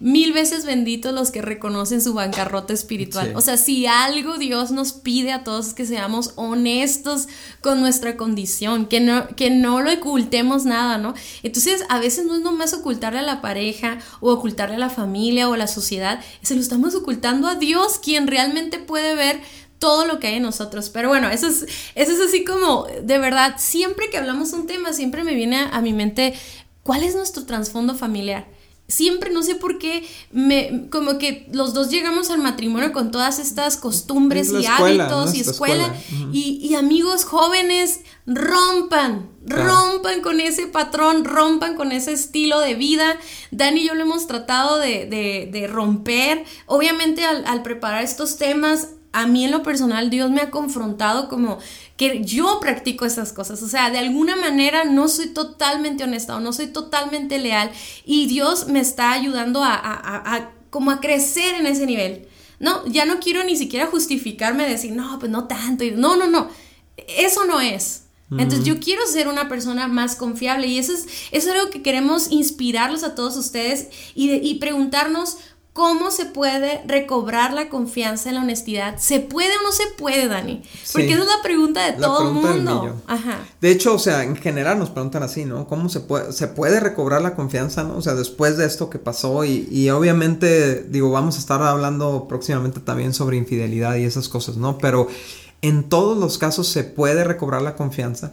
[0.00, 3.28] mil veces benditos los que reconocen su bancarrota espiritual.
[3.28, 3.32] Sí.
[3.36, 7.28] O sea, si algo Dios nos pide a todos es que seamos honestos
[7.60, 11.14] con nuestra condición, que no, que no lo ocultemos nada, ¿no?
[11.44, 15.48] Entonces, a veces no es nomás ocultarle a la pareja o ocultarle a la familia
[15.48, 19.40] o a la sociedad, se lo estamos ocultando a Dios, quien realmente puede ver
[19.78, 20.90] todo lo que hay en nosotros.
[20.90, 24.92] Pero bueno, eso es, eso es así como, de verdad, siempre que hablamos un tema,
[24.92, 26.34] siempre me viene a, a mi mente,
[26.82, 28.46] ¿cuál es nuestro trasfondo familiar?
[28.88, 33.40] Siempre, no sé por qué, me, como que los dos llegamos al matrimonio con todas
[33.40, 35.92] estas costumbres y escuela, hábitos y escuela,
[36.32, 39.64] y, y amigos jóvenes, rompan, Claro.
[39.92, 43.16] rompan con ese patrón, rompan con ese estilo de vida.
[43.52, 46.44] Dani y yo lo hemos tratado de, de- de romper.
[46.66, 48.88] Obviamente al, al preparar estos temas,
[49.22, 51.58] a mí en lo personal Dios me ha confrontado como
[51.96, 53.62] que yo practico esas cosas.
[53.62, 57.70] O sea, de alguna manera no soy totalmente honesta o no soy totalmente leal
[58.04, 62.28] y Dios me está ayudando a, a- a- a como a crecer en ese nivel.
[62.58, 65.84] No, ya no quiero ni siquiera justificarme, decir, no, pues no tanto.
[65.84, 66.48] y- No, no, no.
[67.08, 68.02] Eso no es.
[68.32, 71.80] Entonces yo quiero ser una persona más confiable y eso es, eso es algo que
[71.82, 75.36] queremos inspirarlos a todos ustedes y, de- y preguntarnos
[75.76, 78.96] cómo se puede recobrar la confianza en la honestidad.
[78.98, 80.62] ¿Se puede o no se puede, Dani?
[80.90, 81.12] Porque Sí.
[81.12, 83.02] esa es la pregunta de La todo el mundo.
[83.06, 83.40] Ajá.
[83.60, 85.66] De hecho, o sea, en general nos preguntan así, ¿no?
[85.68, 87.98] ¿Cómo se puede, se puede recobrar la confianza, ¿no?
[87.98, 92.26] O sea, después de esto que pasó y, y obviamente, digo, vamos a estar hablando
[92.26, 94.78] próximamente también sobre infidelidad y esas cosas, ¿no?
[94.78, 95.08] Pero
[95.60, 98.32] en todos los casos se puede recobrar la confianza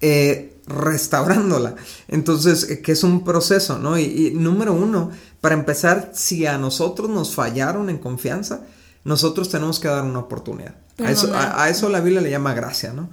[0.00, 1.74] eh, restaurándola.
[2.06, 3.98] Entonces, eh, que es un proceso, ¿no?
[3.98, 5.10] Y, y número uno,
[5.40, 8.60] para empezar, si a nosotros nos fallaron en confianza,
[9.04, 10.74] nosotros tenemos que dar una oportunidad.
[11.02, 11.52] A eso, Perdonar.
[11.52, 13.08] a- a eso la Biblia le llama gracia, ¿no?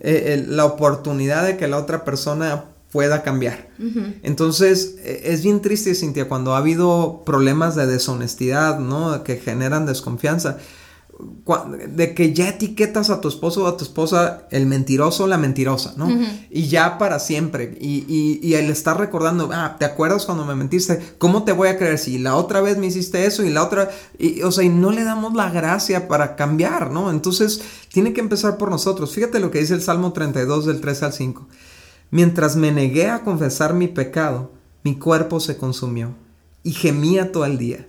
[0.00, 3.68] Eh, el- la oportunidad de que la otra persona pueda cambiar.
[4.22, 9.22] Entonces, eh, es bien triste, Cintia, cuando ha habido problemas de deshonestidad, ¿no?
[9.24, 10.58] Que generan desconfianza.
[11.88, 15.36] De que ya etiquetas a tu esposo o a tu esposa el mentiroso o la
[15.38, 16.08] mentirosa, ¿no?
[16.50, 17.76] Y ya para siempre.
[17.80, 21.00] Y, y, y el estar recordando, ah, ¿te acuerdas cuando me mentiste?
[21.18, 23.90] ¿Cómo te voy a creer si la otra vez me hiciste eso y la otra...
[24.16, 27.10] Y, o sea, y no le damos la gracia para cambiar, ¿no?
[27.10, 29.12] Entonces, tiene que empezar por nosotros.
[29.12, 31.48] Fíjate lo que dice el Salmo 32 del 3 al 5.
[32.12, 34.52] Mientras me negué a confesar mi pecado,
[34.84, 36.14] mi cuerpo se consumió
[36.62, 37.87] y gemía todo el día.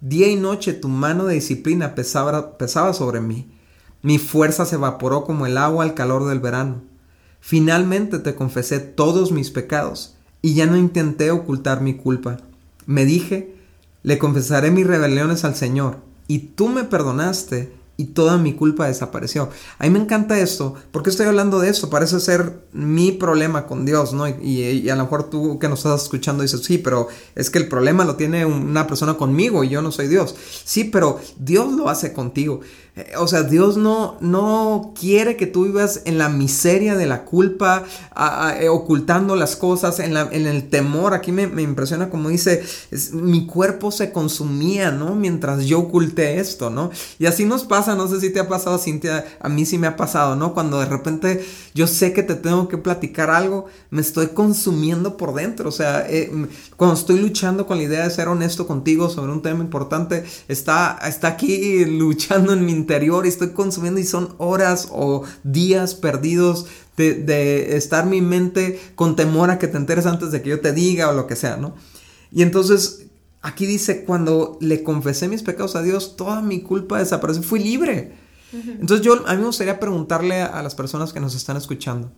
[0.00, 3.50] Día y noche tu mano de disciplina pesaba, pesaba sobre mí.
[4.02, 6.82] Mi fuerza se evaporó como el agua al calor del verano.
[7.40, 12.38] Finalmente te confesé todos mis pecados y ya no intenté ocultar mi culpa.
[12.86, 13.54] Me dije,
[14.02, 19.50] le confesaré mis rebeliones al Señor y tú me perdonaste y toda mi culpa desapareció.
[19.78, 23.84] A mí me encanta esto, porque estoy hablando de esto, parece ser mi problema con
[23.84, 24.26] Dios, ¿no?
[24.26, 27.58] Y, y a lo mejor tú que nos estás escuchando dices, sí, pero es que
[27.58, 30.34] el problema lo tiene una persona conmigo y yo no soy Dios.
[30.64, 32.62] Sí, pero Dios lo hace contigo.
[33.18, 37.84] O sea, Dios no, no quiere que tú vivas en la miseria de la culpa,
[38.60, 41.14] eh, ocultando las cosas, en, la- en el temor.
[41.14, 42.62] Aquí me, me impresiona como dice,
[43.12, 45.14] mi cuerpo se consumía, ¿no?
[45.14, 46.90] Mientras yo oculté esto, ¿no?
[47.18, 49.78] Y así nos pasa pasa, no sé si te ha pasado, Cintia, a mí sí
[49.78, 50.52] me ha pasado, ¿no?
[50.52, 55.32] Cuando de repente yo sé que te tengo que platicar algo, me estoy consumiendo por
[55.34, 56.30] dentro, o sea, eh,
[56.76, 60.98] cuando estoy luchando con la idea de ser honesto contigo sobre un tema importante, está,
[61.06, 66.66] está aquí luchando en mi interior y estoy consumiendo y son horas o días perdidos
[66.96, 70.60] de, de estar mi mente con temor a que te enteres antes de que yo
[70.60, 71.74] te diga o lo que sea, ¿no?
[72.32, 73.06] Y entonces
[73.42, 78.12] Aquí dice, cuando le confesé mis pecados a Dios, toda mi culpa desapareció, fui libre.
[78.52, 82.12] Entonces yo, a mí me gustaría preguntarle a, las personas que nos están escuchando,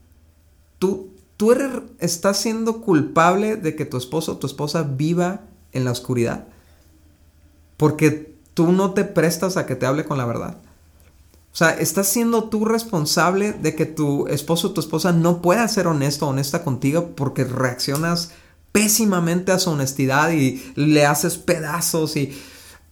[0.78, 1.68] ¿tú, tú eres,
[2.00, 6.48] estás siendo culpable de que tu esposo o tu esposa viva en la oscuridad?
[7.76, 10.58] Porque tú no te prestas a que te hable con la verdad.
[11.52, 15.68] O sea, estás siendo tú responsable de que tu esposo o tu esposa no pueda
[15.68, 18.30] ser honesto o honesta contigo porque reaccionas
[18.72, 22.38] pésimamente a su honestidad y le haces pedazos y...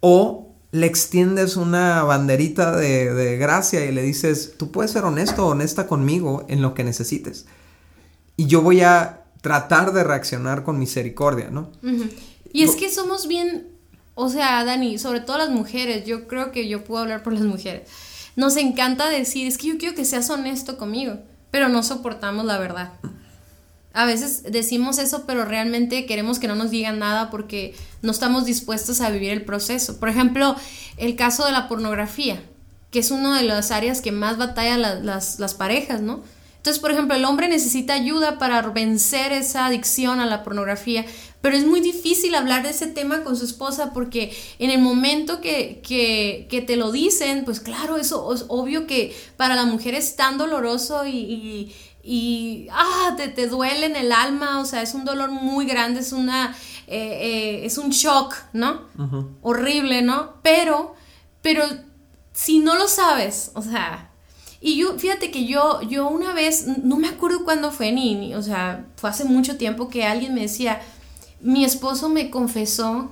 [0.02, 5.50] O le extiendes una banderita de, gracia y le dices, tú puedes ser honesto o
[5.50, 7.46] honesta conmigo en lo que necesites.
[8.36, 11.70] Y yo voy a tratar de reaccionar con misericordia, ¿no?
[12.52, 13.68] Y es que somos bien,
[14.20, 17.42] o sea, Dani, sobre todo las mujeres, yo creo que yo puedo hablar por las
[17.42, 17.88] mujeres.
[18.36, 21.18] Nos encanta decir, es que yo quiero que seas honesto conmigo,
[21.50, 22.92] pero no soportamos la verdad.
[23.94, 28.44] A veces decimos eso, pero realmente queremos que no nos digan nada porque no estamos
[28.44, 29.98] dispuestos a vivir el proceso.
[29.98, 30.54] Por ejemplo,
[30.98, 32.42] el caso de la pornografía,
[32.90, 36.22] que es una de las áreas que más batalla las, parejas, ¿no?
[36.58, 41.06] Entonces, por ejemplo, el hombre necesita ayuda para vencer esa adicción a la pornografía,
[41.40, 45.40] pero es muy difícil hablar de ese tema con su esposa porque en el momento
[45.40, 50.16] que, que, te lo dicen, pues claro, eso es obvio que para la mujer es
[50.16, 51.72] tan doloroso y
[52.02, 56.00] y ah, te, te, duele en el alma, o sea, es un dolor muy grande,
[56.00, 58.82] es una, eh, eh, es un shock, ¿no?
[59.42, 60.34] Horrible, ¿no?
[60.42, 60.94] Pero,
[61.42, 61.64] pero
[62.32, 64.10] si no lo sabes, o sea,
[64.62, 68.34] y yo, fíjate que yo, yo una vez, no me acuerdo cuándo fue, ni, ni,
[68.34, 70.80] o sea, fue hace mucho tiempo que alguien me decía,
[71.40, 73.10] mi esposo me confesó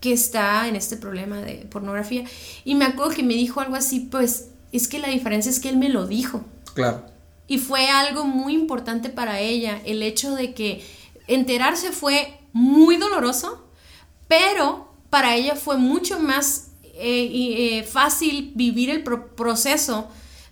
[0.00, 2.24] que está en este problema de pornografía,
[2.64, 5.68] y me acuerdo que me dijo algo así, pues, es que la diferencia es que
[5.68, 6.44] él me lo dijo.
[6.74, 7.06] Claro.
[7.46, 10.84] Y fue algo muy importante para ella, el hecho de que
[11.26, 13.64] enterarse fue muy doloroso,
[14.28, 20.08] pero para ella fue mucho más eh, eh, fácil vivir el proceso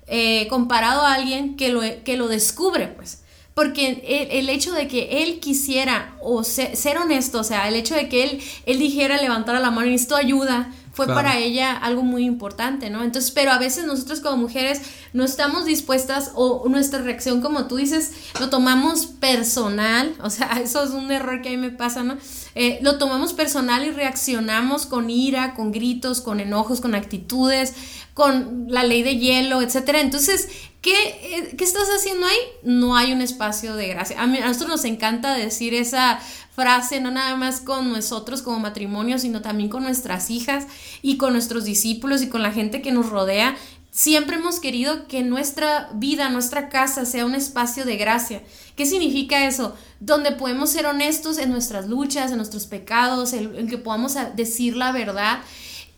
[0.07, 3.22] eh, comparado a alguien que lo, que lo descubre, pues.
[3.55, 8.09] Porque el, hecho de que él quisiera o ser, honesto, o sea, el hecho de
[8.09, 12.25] que él, él dijera levantar la mano y necesito ayuda, fue para ella algo muy
[12.25, 13.03] importante, ¿no?
[13.03, 14.83] Entonces, pero a veces nosotros como mujeres
[15.15, 20.85] no estamos dispuestas o nuestra reacción, como tú dices, lo tomamos personal, o sea, eso
[20.85, 22.19] es un error que a mí me pasa, ¿no?
[22.55, 27.73] Eh, lo tomamos personal y reaccionamos con ira, con gritos, con enojos, con actitudes,
[28.13, 30.03] con la ley de hielo, etcétera.
[30.03, 30.49] Entonces,
[30.83, 32.37] ¿qué, eh, ¿qué estás haciendo ahí?
[32.63, 34.21] No hay un espacio de gracia.
[34.21, 36.21] A, a nosotros nos encanta decir esa
[36.55, 40.67] frase, no nada más con nosotros como matrimonio, sino también con nuestras hijas
[41.01, 43.57] y con nuestros discípulos y con la gente que nos rodea.
[43.91, 48.43] Siempre hemos querido que nuestra vida, nuestra casa sea un espacio de gracia.
[48.75, 49.77] ¿Qué significa eso?
[50.01, 54.93] Donde podemos ser honestos en nuestras luchas, en nuestros pecados, en, que podamos decir la
[54.93, 55.41] verdad.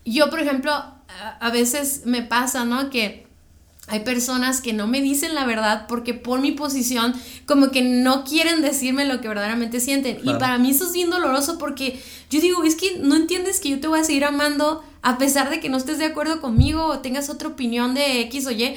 [0.05, 2.90] Yo, por ejemplo, a veces me pasa, ¿no?
[2.90, 3.29] Que
[3.87, 7.14] hay personas que no me dicen la verdad porque por mi posición
[7.47, 10.18] como que no quieren decirme lo que verdaderamente sienten.
[10.23, 13.68] Y para mí eso es bien doloroso porque yo digo, es que no entiendes que
[13.68, 16.87] yo te voy a seguir amando a pesar de que no estés de acuerdo conmigo
[16.87, 18.75] o tengas otra opinión de X o Y.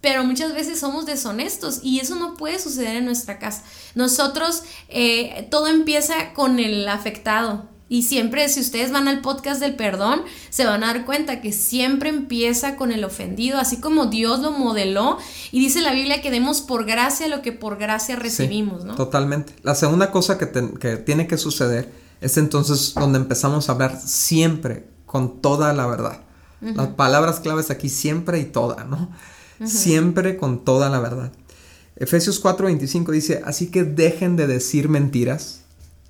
[0.00, 3.64] Pero muchas veces somos deshonestos y eso no puede suceder en nuestra casa.
[3.94, 7.68] Nosotros, eh, todo empieza con el afectado.
[7.90, 11.52] Y siempre, si ustedes van al podcast del perdón, se van a dar cuenta que
[11.52, 15.16] siempre empieza con el ofendido, así como Dios lo modeló.
[15.52, 18.94] Y dice la Biblia que demos por gracia lo que por gracia recibimos, ¿no?
[18.94, 19.54] Totalmente.
[19.62, 20.46] La segunda cosa que,
[20.98, 26.20] tiene que suceder es entonces donde empezamos a hablar siempre con toda la verdad.
[26.60, 29.10] Las palabras claves aquí siempre y toda, ¿no?
[29.64, 31.32] Siempre con toda la verdad.
[31.96, 35.62] Efesios 4:25 dice, así que dejen de decir mentiras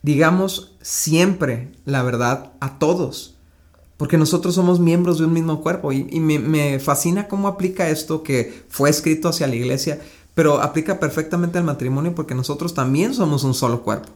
[0.03, 3.37] digamos siempre la verdad a todos,
[3.97, 8.65] porque nosotros somos miembros de un mismo cuerpo y, me, fascina cómo aplica esto que
[8.69, 10.01] fue escrito hacia la iglesia,
[10.35, 14.11] pero aplica perfectamente al matrimonio porque nosotros también somos un solo cuerpo.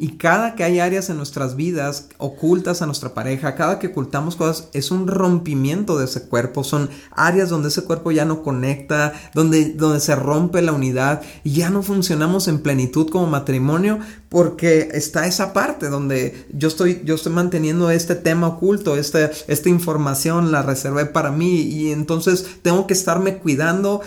[0.00, 4.36] Y cada que hay áreas en nuestras vidas ocultas a nuestra pareja, cada que ocultamos
[4.36, 6.64] cosas, es un rompimiento de ese cuerpo.
[6.64, 11.52] Son áreas donde ese cuerpo ya no conecta, donde, donde se rompe la unidad y
[11.52, 17.14] ya no funcionamos en plenitud como matrimonio porque está esa parte donde yo estoy, yo
[17.14, 22.86] estoy manteniendo este tema oculto, este, esta información la reservé para mí y entonces tengo
[22.86, 24.00] que estarme cuidando.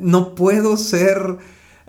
[0.00, 1.38] No puedo ser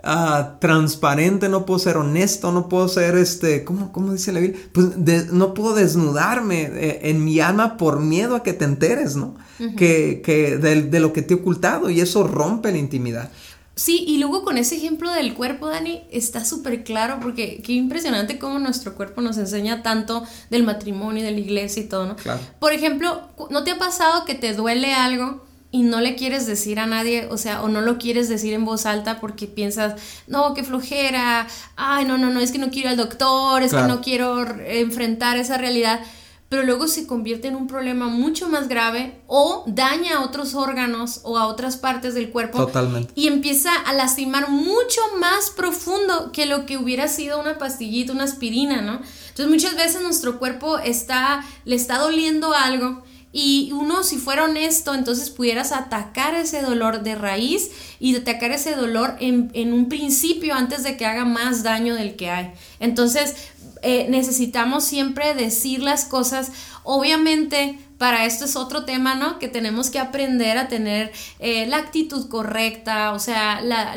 [0.04, 4.60] Ah, transparente, no puedo ser honesto, no puedo ser este, ¿cómo, cómo dice la Biblia?
[4.72, 4.96] Pues
[5.32, 9.34] no puedo desnudarme eh, en mi alma por miedo a que te enteres, ¿no?
[9.76, 13.28] Que, que de, de, lo que te he ocultado y eso rompe la intimidad.
[13.74, 18.38] Sí, y luego con ese ejemplo del cuerpo, Dani, está súper claro porque qué impresionante
[18.38, 22.14] cómo nuestro cuerpo nos enseña tanto del matrimonio, de la iglesia y todo, ¿no?
[22.14, 22.40] Claro.
[22.60, 26.80] Por ejemplo, ¿no te ha pasado que te duele algo y no le quieres decir
[26.80, 30.54] a nadie, o sea, o no lo quieres decir en voz alta porque piensas, no,
[30.54, 34.00] qué flojera, ay, no, no, no, es que no quiero al doctor, es que no
[34.00, 36.00] quiero enfrentar esa realidad,
[36.48, 41.20] pero luego se convierte en un problema mucho más grave o daña a otros órganos
[41.24, 42.56] o a otras partes del cuerpo.
[42.56, 43.12] Totalmente.
[43.14, 48.24] Y empieza a lastimar mucho más profundo que lo que hubiera sido una pastillita, una
[48.24, 49.02] aspirina, ¿no?
[49.28, 53.02] Entonces muchas veces nuestro cuerpo está, le está doliendo algo
[53.32, 58.74] y uno, si fuera honesto, entonces pudieras atacar ese dolor de raíz y atacar ese
[58.74, 62.52] dolor en, un principio antes de que haga más daño del que hay.
[62.80, 63.34] Entonces,
[63.82, 66.52] eh, necesitamos siempre decir las cosas.
[66.84, 69.38] Obviamente, para esto es otro tema, ¿no?
[69.38, 73.94] Que tenemos que aprender a tener eh, la actitud correcta, o sea, la,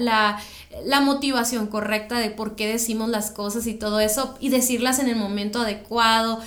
[0.83, 5.07] la motivación correcta de por qué decimos las cosas y todo eso, y decirlas en
[5.07, 6.41] el momento adecuado,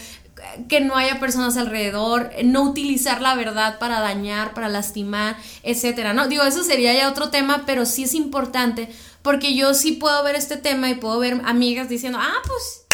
[0.69, 6.29] que no haya personas alrededor, no utilizar la verdad para dañar, para lastimar, etcétera, ¿no?
[6.29, 8.89] Digo, eso sería ya otro tema, pero sí es importante
[9.23, 12.85] porque yo sí puedo ver este tema y puedo ver amigas diciendo, ah, pues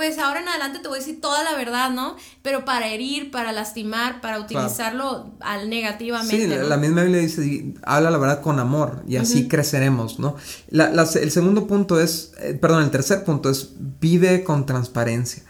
[0.00, 2.16] pues ahora en adelante te voy a decir toda la verdad, ¿no?
[2.42, 6.36] Pero para herir, para lastimar, para utilizarlo al negativamente.
[6.36, 10.36] Sí, la misma Biblia dice, habla la verdad con amor y así creceremos, ¿no?
[10.70, 15.42] el segundo punto es, eh, perdón, el tercer punto es, vive con transparencia.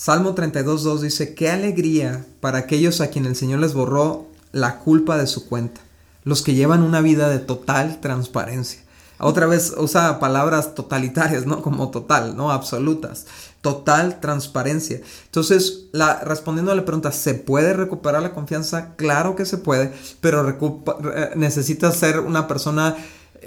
[0.00, 5.18] Salmo 32.2 dice, qué alegría para aquellos a quienes el Señor les borró la culpa
[5.18, 5.80] de su cuenta,
[6.22, 8.80] los que llevan una vida de total transparencia.
[9.18, 11.62] Otra vez usa palabras totalitarias, ¿no?
[11.62, 12.52] Como total, ¿no?
[12.52, 13.26] Absolutas.
[13.60, 15.00] Total transparencia.
[15.24, 18.94] Entonces, la, respondiendo a la pregunta, ¿se puede recuperar la confianza?
[18.94, 22.96] Claro que se puede, pero eh, necesitas ser una persona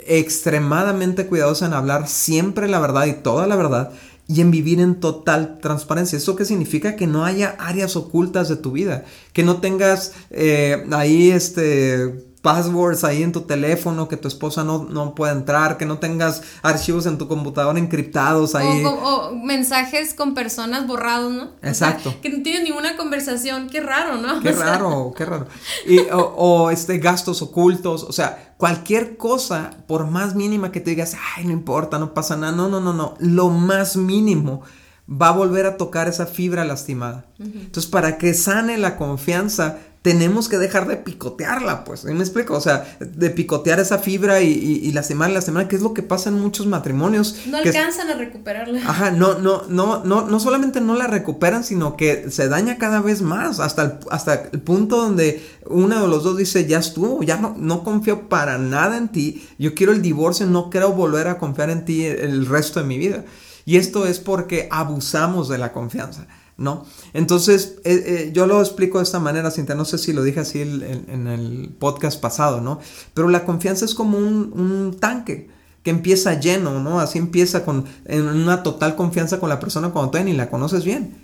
[0.05, 3.91] extremadamente cuidadosa en hablar siempre la verdad y toda la verdad
[4.33, 6.17] y en vivir en total transparencia.
[6.17, 6.95] ¿Eso qué significa?
[6.95, 13.03] Que no haya áreas ocultas de tu vida, que no tengas eh, ahí este passwords
[13.03, 17.05] ahí en tu teléfono que tu esposa no, no pueda entrar, que no tengas archivos
[17.05, 18.83] en tu computadora encriptados ahí.
[18.83, 21.51] O, mensajes con personas borrados, ¿no?
[21.61, 22.15] Exacto.
[22.21, 24.41] que no tienes ninguna conversación, qué raro, ¿no?
[24.41, 25.47] Qué raro, qué raro.
[25.87, 31.15] Y, o, este, gastos ocultos, o sea, cualquier cosa, por más mínima que te digas,
[31.35, 34.63] ay, no importa, no pasa nada, no, no, no, no, lo más mínimo
[35.09, 37.25] va a volver a tocar esa fibra lastimada.
[37.37, 42.05] Entonces, para que sane la confianza, tenemos que dejar de picotearla, pues.
[42.05, 42.55] ¿Me explico?
[42.55, 46.01] O sea, de picotear esa fibra y, y, y lastimar, lastimar, que es lo que
[46.01, 47.35] pasa en muchos matrimonios.
[47.45, 48.79] No alcanzan a recuperarla.
[48.79, 52.99] Ajá, no, no, no, no, no solamente no la recuperan, sino que se daña cada
[52.99, 57.21] vez más, hasta el, hasta el punto donde uno de los dos dice, ya estuvo,
[57.21, 61.27] ya no, no confío para nada en ti, yo quiero el divorcio, no quiero volver
[61.27, 63.23] a confiar en ti el resto de mi vida.
[63.65, 66.25] Y esto es porque abusamos de la confianza.
[66.61, 66.85] ¿No?
[67.13, 70.41] Entonces, eh, eh, yo lo explico de esta manera, Cintia, no sé si lo dije
[70.41, 72.79] así en, el podcast pasado, ¿no?
[73.13, 75.49] Pero la confianza es como un, tanque
[75.83, 76.99] que empieza lleno, ¿no?
[76.99, 80.85] Así empieza con en una total confianza con la persona cuando tú ni la conoces
[80.85, 81.15] bien.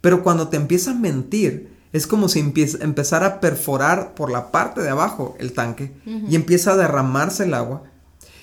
[0.00, 4.80] Pero cuando te empieza a mentir, es como si empezara a perforar por la parte
[4.80, 5.92] de abajo el tanque
[6.28, 7.82] y empieza a derramarse el agua.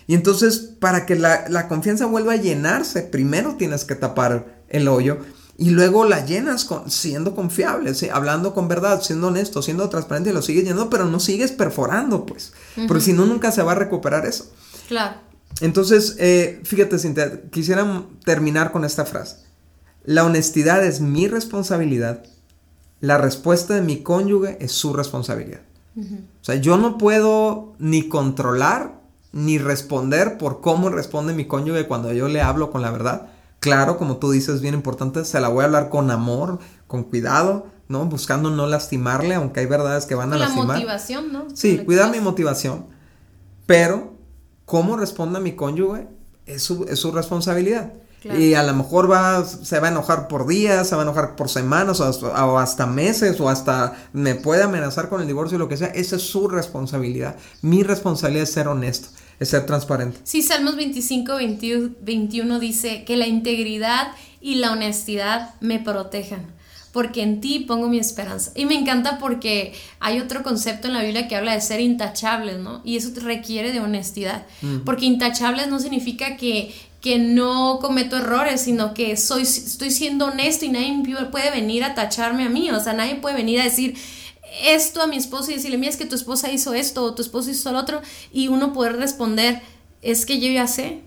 [0.08, 4.88] Y entonces, para que la, la confianza vuelva a llenarse, primero tienes que tapar el
[4.88, 5.20] hoyo
[5.62, 10.34] y luego la llenas con, siendo confiable, hablando con verdad, siendo honesto, siendo transparente y
[10.34, 12.54] lo sigues llenando, pero no sigues perforando, pues.
[12.88, 14.52] Porque si no, nunca se va a recuperar eso.
[14.88, 15.18] Claro.
[15.60, 19.36] Entonces, eh, fíjate, Cintia, quisiera terminar con esta frase.
[20.04, 22.24] La honestidad es mi responsabilidad.
[23.00, 25.62] La respuesta de mi cónyuge es su responsabilidad.
[25.96, 29.00] O sea, yo no puedo ni controlar
[29.32, 33.28] ni responder por cómo responde mi cónyuge cuando yo le hablo con la verdad
[33.62, 37.68] Claro, como tú dices, bien importante, se la voy a hablar con amor, con cuidado,
[37.88, 38.06] ¿no?
[38.06, 40.68] Buscando no lastimarle, aunque hay verdades que van a lastimar.
[40.68, 41.46] La motivación, ¿no?
[41.54, 42.88] Sí, cuidar mi motivación.
[43.68, 44.14] Pero,
[44.66, 46.08] cómo responda mi cónyuge
[46.48, 47.94] es su, es su responsabilidad.
[48.24, 51.36] Y a lo mejor va, se va a enojar por días, se va a enojar
[51.36, 55.58] por semanas o hasta, o hasta, meses o hasta me puede amenazar con el divorcio
[55.58, 55.88] lo que sea.
[55.88, 57.36] Esa es su responsabilidad.
[57.62, 59.10] Mi responsabilidad es ser honesto,
[59.42, 60.20] es ser transparente.
[60.24, 61.34] Sí, Salmos 25,
[62.02, 66.46] 21 dice que la integridad y la honestidad me protejan
[66.92, 68.52] porque en ti pongo mi esperanza.
[68.54, 72.60] Y me encanta porque hay otro concepto en la Biblia que habla de ser intachables,
[72.60, 72.82] ¿no?
[72.84, 74.80] Y eso requiere de honestidad, mm.
[74.80, 80.66] porque intachables no significa que, que no cometo errores, sino que soy, estoy siendo honesto
[80.66, 83.96] y nadie puede venir a tacharme a mí, o sea, nadie puede venir a decir
[84.64, 87.22] esto a mi esposo y decirle, mira, es que tu esposa hizo esto o tu
[87.22, 89.62] esposo hizo lo otro, y uno poder responder,
[90.02, 91.02] es que yo ya sé,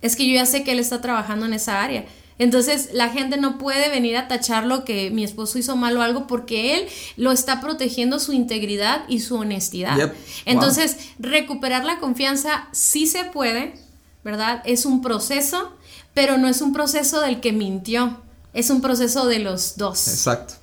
[0.00, 2.04] es que yo ya sé que él está trabajando en esa área
[2.42, 6.26] entonces la gente no puede venir a tacharlo que mi esposo hizo mal o algo
[6.26, 10.12] porque él lo está protegiendo su integridad y su honestidad.
[10.44, 13.74] Entonces recuperar la confianza sí se puede,
[14.24, 14.62] ¿verdad?
[14.64, 15.72] Es un proceso,
[16.14, 18.20] pero no es un proceso del que mintió,
[18.54, 20.08] es un proceso de los dos.
[20.08, 20.54] Exacto.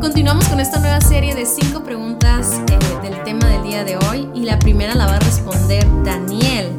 [0.00, 4.28] Continuamos con esta nueva serie de cinco preguntas eh, del tema del día de hoy
[4.32, 6.70] y la primera la va a responder Daniel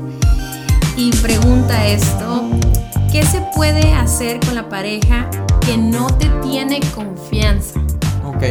[0.95, 2.49] y pregunta esto,
[3.11, 7.81] ¿qué se puede hacer con la pareja que no te tiene confianza?
[8.25, 8.43] Ok,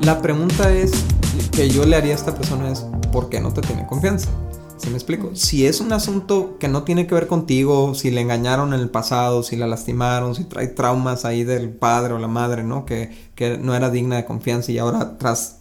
[0.00, 0.92] la pregunta es,
[1.52, 4.28] que yo le haría a esta persona es, ¿por qué no te tiene confianza?
[4.80, 5.30] ¿Se me explico?
[5.34, 8.88] Si es un asunto que no tiene que ver contigo, si le engañaron en el
[8.88, 12.86] pasado, si la lastimaron, si trae traumas ahí del padre o la madre, ¿no?
[12.86, 15.58] Que, que no era digna de confianza y ahora tras,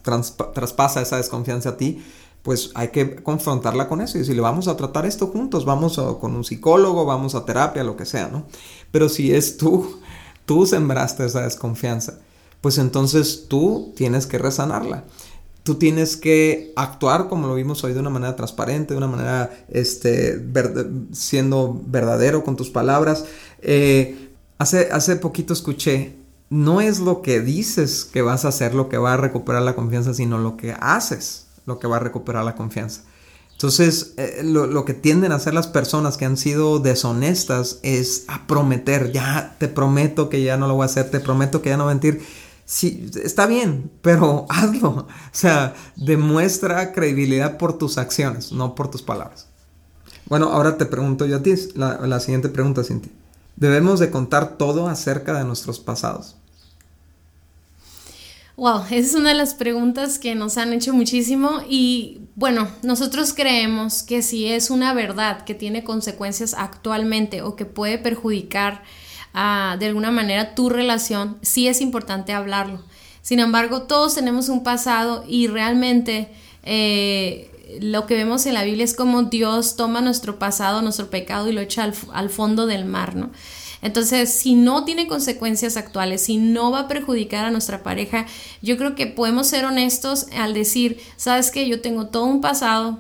[0.54, 2.02] traspasa esa desconfianza a ti,
[2.44, 6.36] pues hay que confrontarla con eso y decirle, vamos a tratar esto juntos, vamos con
[6.36, 8.46] un psicólogo, vamos a terapia, lo que sea, ¿no?
[8.92, 10.00] Pero si es tú,
[10.46, 12.20] tú sembraste esa desconfianza,
[12.62, 15.04] pues entonces tú tienes que resanarla.
[15.70, 19.52] Tú tienes que actuar como lo vimos hoy de una manera transparente, de una manera
[19.70, 20.44] este,
[21.12, 23.26] siendo verdadero con tus palabras.
[23.62, 26.16] Eh, hace, hace poquito escuché,
[26.50, 29.76] no es lo que dices que vas a hacer lo que va a recuperar la
[29.76, 33.02] confianza, sino lo que haces lo que va a recuperar la confianza.
[33.52, 38.48] Entonces, eh, lo, que tienden a hacer las personas que han sido deshonestas es a
[38.48, 41.78] prometer, ya te prometo que ya no lo voy a hacer, te prometo que ya
[41.78, 42.24] no mentir.
[42.72, 44.90] Sí, está bien, pero hazlo.
[44.90, 49.48] O sea, demuestra credibilidad por tus acciones, no por tus palabras.
[50.28, 53.12] Bueno, ahora te pregunto yo a ti, la, siguiente pregunta, Cintia.
[53.56, 56.36] ¿Debemos de contar todo acerca de nuestros pasados?
[58.56, 63.34] Wow, esa es una de las preguntas que nos han hecho muchísimo y bueno, nosotros
[63.34, 68.84] creemos que si es una verdad que tiene consecuencias actualmente o que puede perjudicar
[69.34, 72.84] de alguna manera tu relación, sí es importante hablarlo.
[73.22, 76.30] Sin embargo, todos tenemos un pasado y realmente
[76.64, 81.48] eh, lo que vemos en la Biblia es como Dios toma nuestro pasado, nuestro pecado
[81.48, 83.30] y lo echa al, al fondo del mar, ¿no?
[83.82, 88.26] Entonces, si no tiene consecuencias actuales, si no va a perjudicar a nuestra pareja,
[88.62, 93.00] yo creo que podemos ser honestos al decir, sabes que yo tengo todo un pasado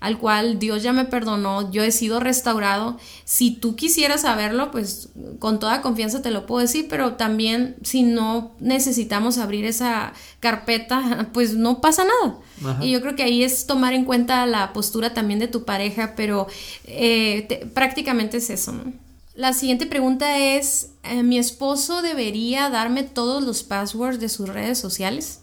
[0.00, 2.98] al cual Dios ya me perdonó, yo he sido restaurado.
[3.24, 8.02] Si tú quisieras saberlo, pues con toda confianza te lo puedo decir, pero también si
[8.02, 12.38] no necesitamos abrir esa carpeta, pues no pasa nada.
[12.82, 16.14] Y yo creo que ahí es tomar en cuenta la postura también de tu pareja,
[16.14, 16.46] pero
[16.84, 18.92] eh, prácticamente es eso, ¿no?
[19.34, 24.78] La siguiente pregunta es, eh, ¿mi esposo debería darme todos los passwords de sus redes
[24.78, 25.39] sociales?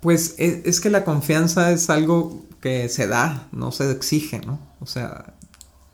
[0.00, 4.58] Pues e, es, que la confianza es algo que se da, no se exige, ¿no?
[4.80, 5.34] O sea,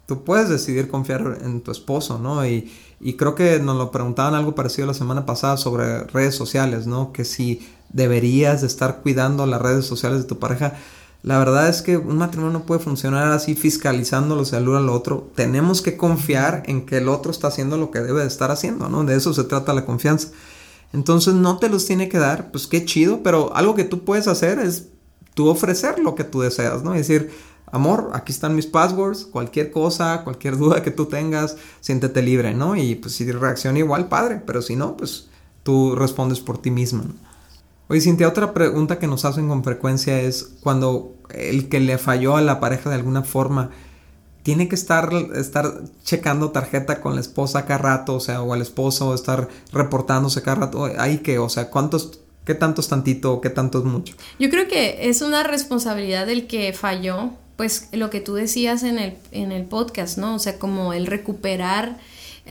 [0.07, 2.47] tú puedes decidir confiar en tu esposo, ¿no?
[2.47, 6.87] Y, y creo que nos lo preguntaban algo parecido la semana pasada sobre redes sociales,
[6.87, 7.13] ¿no?
[7.13, 10.75] Que si deberías estar cuidando las redes sociales de tu pareja.
[11.23, 15.31] La verdad es que un matrimonio no puede funcionar así fiscalizándolo el uno al otro.
[15.35, 18.91] Tenemos que confiar en que el otro está haciendo lo que debe de estar haciendo,
[18.91, 19.05] ¿no?
[19.05, 20.29] De eso se trata la confianza.
[20.95, 24.29] Entonces no te los tiene que dar, pues qué chido, pero algo que tú puedes
[24.29, 24.89] hacer es
[25.35, 26.95] tú ofrecer lo que tú deseas, ¿no?
[26.95, 27.33] Es decir,
[27.67, 32.77] amor, aquí están mis passwords, cualquier cosa, cualquier duda que tú tengas, siéntete libre, ¿no?
[32.77, 35.29] Y pues si reacciona igual, padre, pero si no, pues
[35.65, 37.15] tú respondes por ti misma, ¿no?
[37.89, 42.37] Oye, Cintia, otra pregunta que nos hacen con frecuencia es cuando el que le falló
[42.37, 43.71] a la pareja de alguna forma
[44.45, 48.61] tiene que estar, estar checando tarjeta con la esposa cada rato, o sea, o al
[48.61, 50.85] esposo, estar reportándose cada rato.
[50.99, 54.15] Ahí que, o sea, ¿cuántos, qué tanto es tantito, qué tanto es mucho?
[54.39, 58.99] Yo creo que es una responsabilidad del que falló, pues lo que tú decías en
[58.99, 60.35] el, en el podcast, ¿no?
[60.35, 61.97] O sea, como el recuperar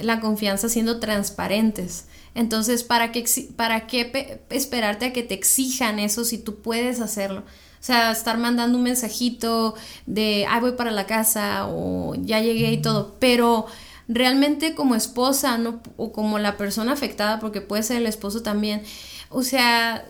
[0.01, 2.05] la confianza siendo transparentes.
[2.33, 3.23] Entonces, ¿para qué,
[3.55, 7.43] para qué esperarte a que te exijan eso si tú puedes hacerlo?
[7.83, 9.75] O sea, estar mandando un mensajito
[10.05, 13.65] de, ay, voy para la casa o ya llegué y todo, pero
[14.07, 18.83] realmente como esposa no, o como la persona afectada, porque puede ser el esposo también,
[19.27, 20.05] o sea,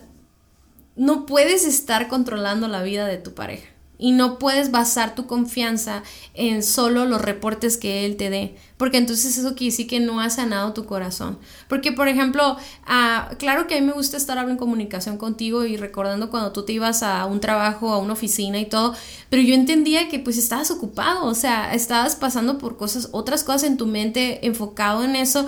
[0.94, 6.02] no puedes estar controlando la vida de tu pareja y no puedes basar tu confianza
[6.34, 10.20] en solo los reportes que él te dé, porque entonces eso quiere decir que no
[10.20, 11.38] ha sanado tu corazón.
[11.68, 15.76] Porque, por ejemplo, ah, claro que a mí me gusta estar en comunicación contigo y
[15.76, 18.94] recordando cuando tú te ibas a un trabajo, a una oficina y todo,
[19.30, 23.64] pero yo entendía que pues estabas ocupado, o sea, estabas pasando por cosas, otras cosas
[23.64, 25.46] en tu mente, enfocado en eso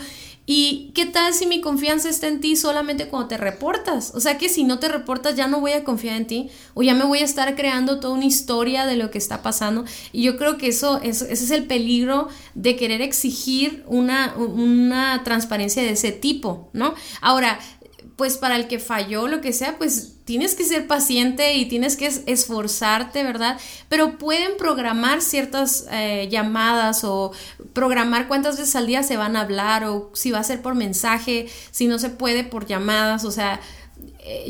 [0.49, 4.12] ¿Y qué tal si mi confianza está en ti solamente cuando te reportas?
[4.14, 6.84] O sea que si no te reportas ya no voy a confiar en ti o
[6.84, 9.84] ya me voy a estar creando toda una historia de lo que está pasando.
[10.12, 15.82] Y yo creo que eso, ese es el peligro de querer exigir una, una transparencia
[15.82, 16.94] de ese tipo, ¿no?
[17.20, 17.59] Ahora,
[18.16, 21.96] pues para el que falló, lo que sea, pues tienes que ser paciente y tienes
[21.96, 23.58] que esforzarte, ¿verdad?
[23.90, 27.32] Pero pueden programar ciertas eh, llamadas o
[27.74, 30.74] programar cuántas veces al día se van a hablar o si va a ser por
[30.74, 33.60] mensaje, si no se puede por llamadas, o sea,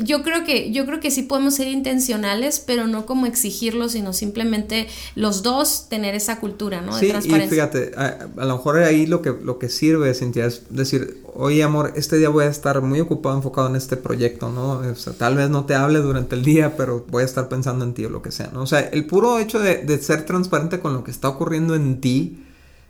[0.03, 4.11] yo creo que yo creo que sí podemos ser intencionales, pero no como exigirlo, sino
[4.11, 6.97] simplemente los dos tener esa cultura, ¿no?
[6.97, 10.63] De sí, y fíjate, a, lo mejor ahí lo que lo que sirve, Cintia, es
[10.69, 14.79] decir, oye amor, este día voy a estar muy ocupado, enfocado en este proyecto, ¿no?
[14.79, 17.85] O sea, tal vez no te hable durante el día, pero voy a estar pensando
[17.85, 18.63] en ti o lo que sea, ¿no?
[18.63, 22.01] O sea, el puro hecho de, de ser transparente con lo que está ocurriendo en
[22.01, 22.43] ti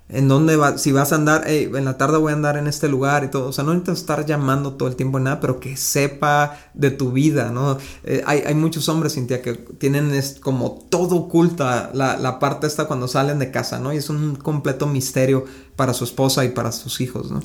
[0.10, 2.88] en dónde va, si vas a andar, en la tarde voy a andar en este
[2.88, 3.49] lugar y todo.
[3.49, 6.91] O sea, no necesitas estar llamando todo el tiempo en nada, pero que sepa de
[6.91, 7.78] tu vida, ¿no?
[8.03, 12.68] Eh, hay, hay, muchos hombres, Cintia, que tienen es, como todo oculta la, la, parte
[12.68, 13.91] esta cuando salen de casa, ¿no?
[13.91, 15.45] Y es un completo misterio
[15.76, 17.41] para su esposa y para sus hijos, ¿no?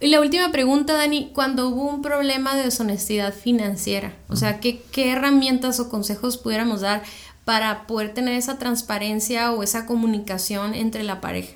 [0.00, 4.82] Y la última pregunta, Dani, cuando hubo un problema de deshonestidad financiera, o sea, ¿qué,
[4.92, 7.02] ¿qué herramientas o consejos pudiéramos dar
[7.44, 11.54] para poder tener esa transparencia o esa comunicación entre la pareja?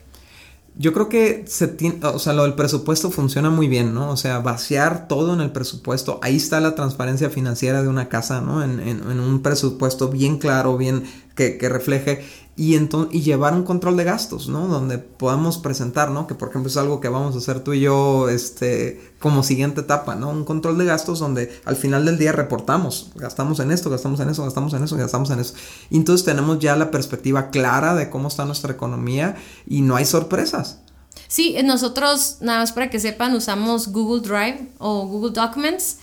[0.81, 4.11] Yo creo que se tiene, o sea, lo del presupuesto funciona muy bien, ¿no?
[4.11, 6.21] O sea, vaciar todo en el presupuesto.
[6.23, 8.63] Ahí está la transparencia financiera de una casa, ¿no?
[8.63, 11.03] En, en, en un presupuesto bien claro, bien
[11.35, 12.25] que, que refleje
[12.59, 14.67] y, y llevar un control de gastos, ¿no?
[14.67, 16.27] Donde podamos presentar, ¿no?
[16.27, 19.83] Que por ejemplo es algo que vamos a hacer tú y yo, este, como siguiente
[19.83, 20.31] etapa, ¿no?
[20.31, 24.31] Un control de gastos donde al final del día reportamos, gastamos en esto, gastamos en
[24.31, 25.55] eso, gastamos en eso, gastamos en eso.
[25.89, 30.05] Y entonces tenemos ya la perspectiva clara de cómo está nuestra economía y no hay
[30.05, 30.81] sorpresas.
[31.29, 35.99] Sí, nosotros, nada más para que sepan, usamos Google Drive o Google Documents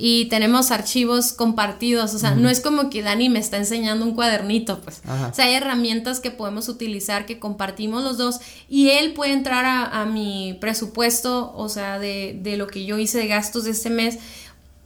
[0.00, 4.14] y tenemos archivos compartidos, o sea, no es como que Dani me está enseñando un
[4.14, 5.02] cuadernito, pues.
[5.04, 8.38] O sea, hay herramientas que podemos utilizar que compartimos los dos
[8.68, 13.18] y él puede entrar a, mi presupuesto, o sea, de, de, lo que yo hice
[13.18, 14.18] de gastos de este mes.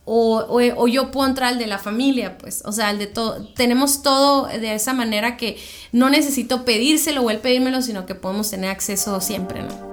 [0.07, 3.47] O, o, yo puedo entrar al de la familia, pues, o sea, el de todo,
[3.55, 5.59] tenemos todo de esa manera que
[5.93, 9.93] no necesito pedírselo o él pedírmelo, sino que podemos tener acceso siempre, ¿no?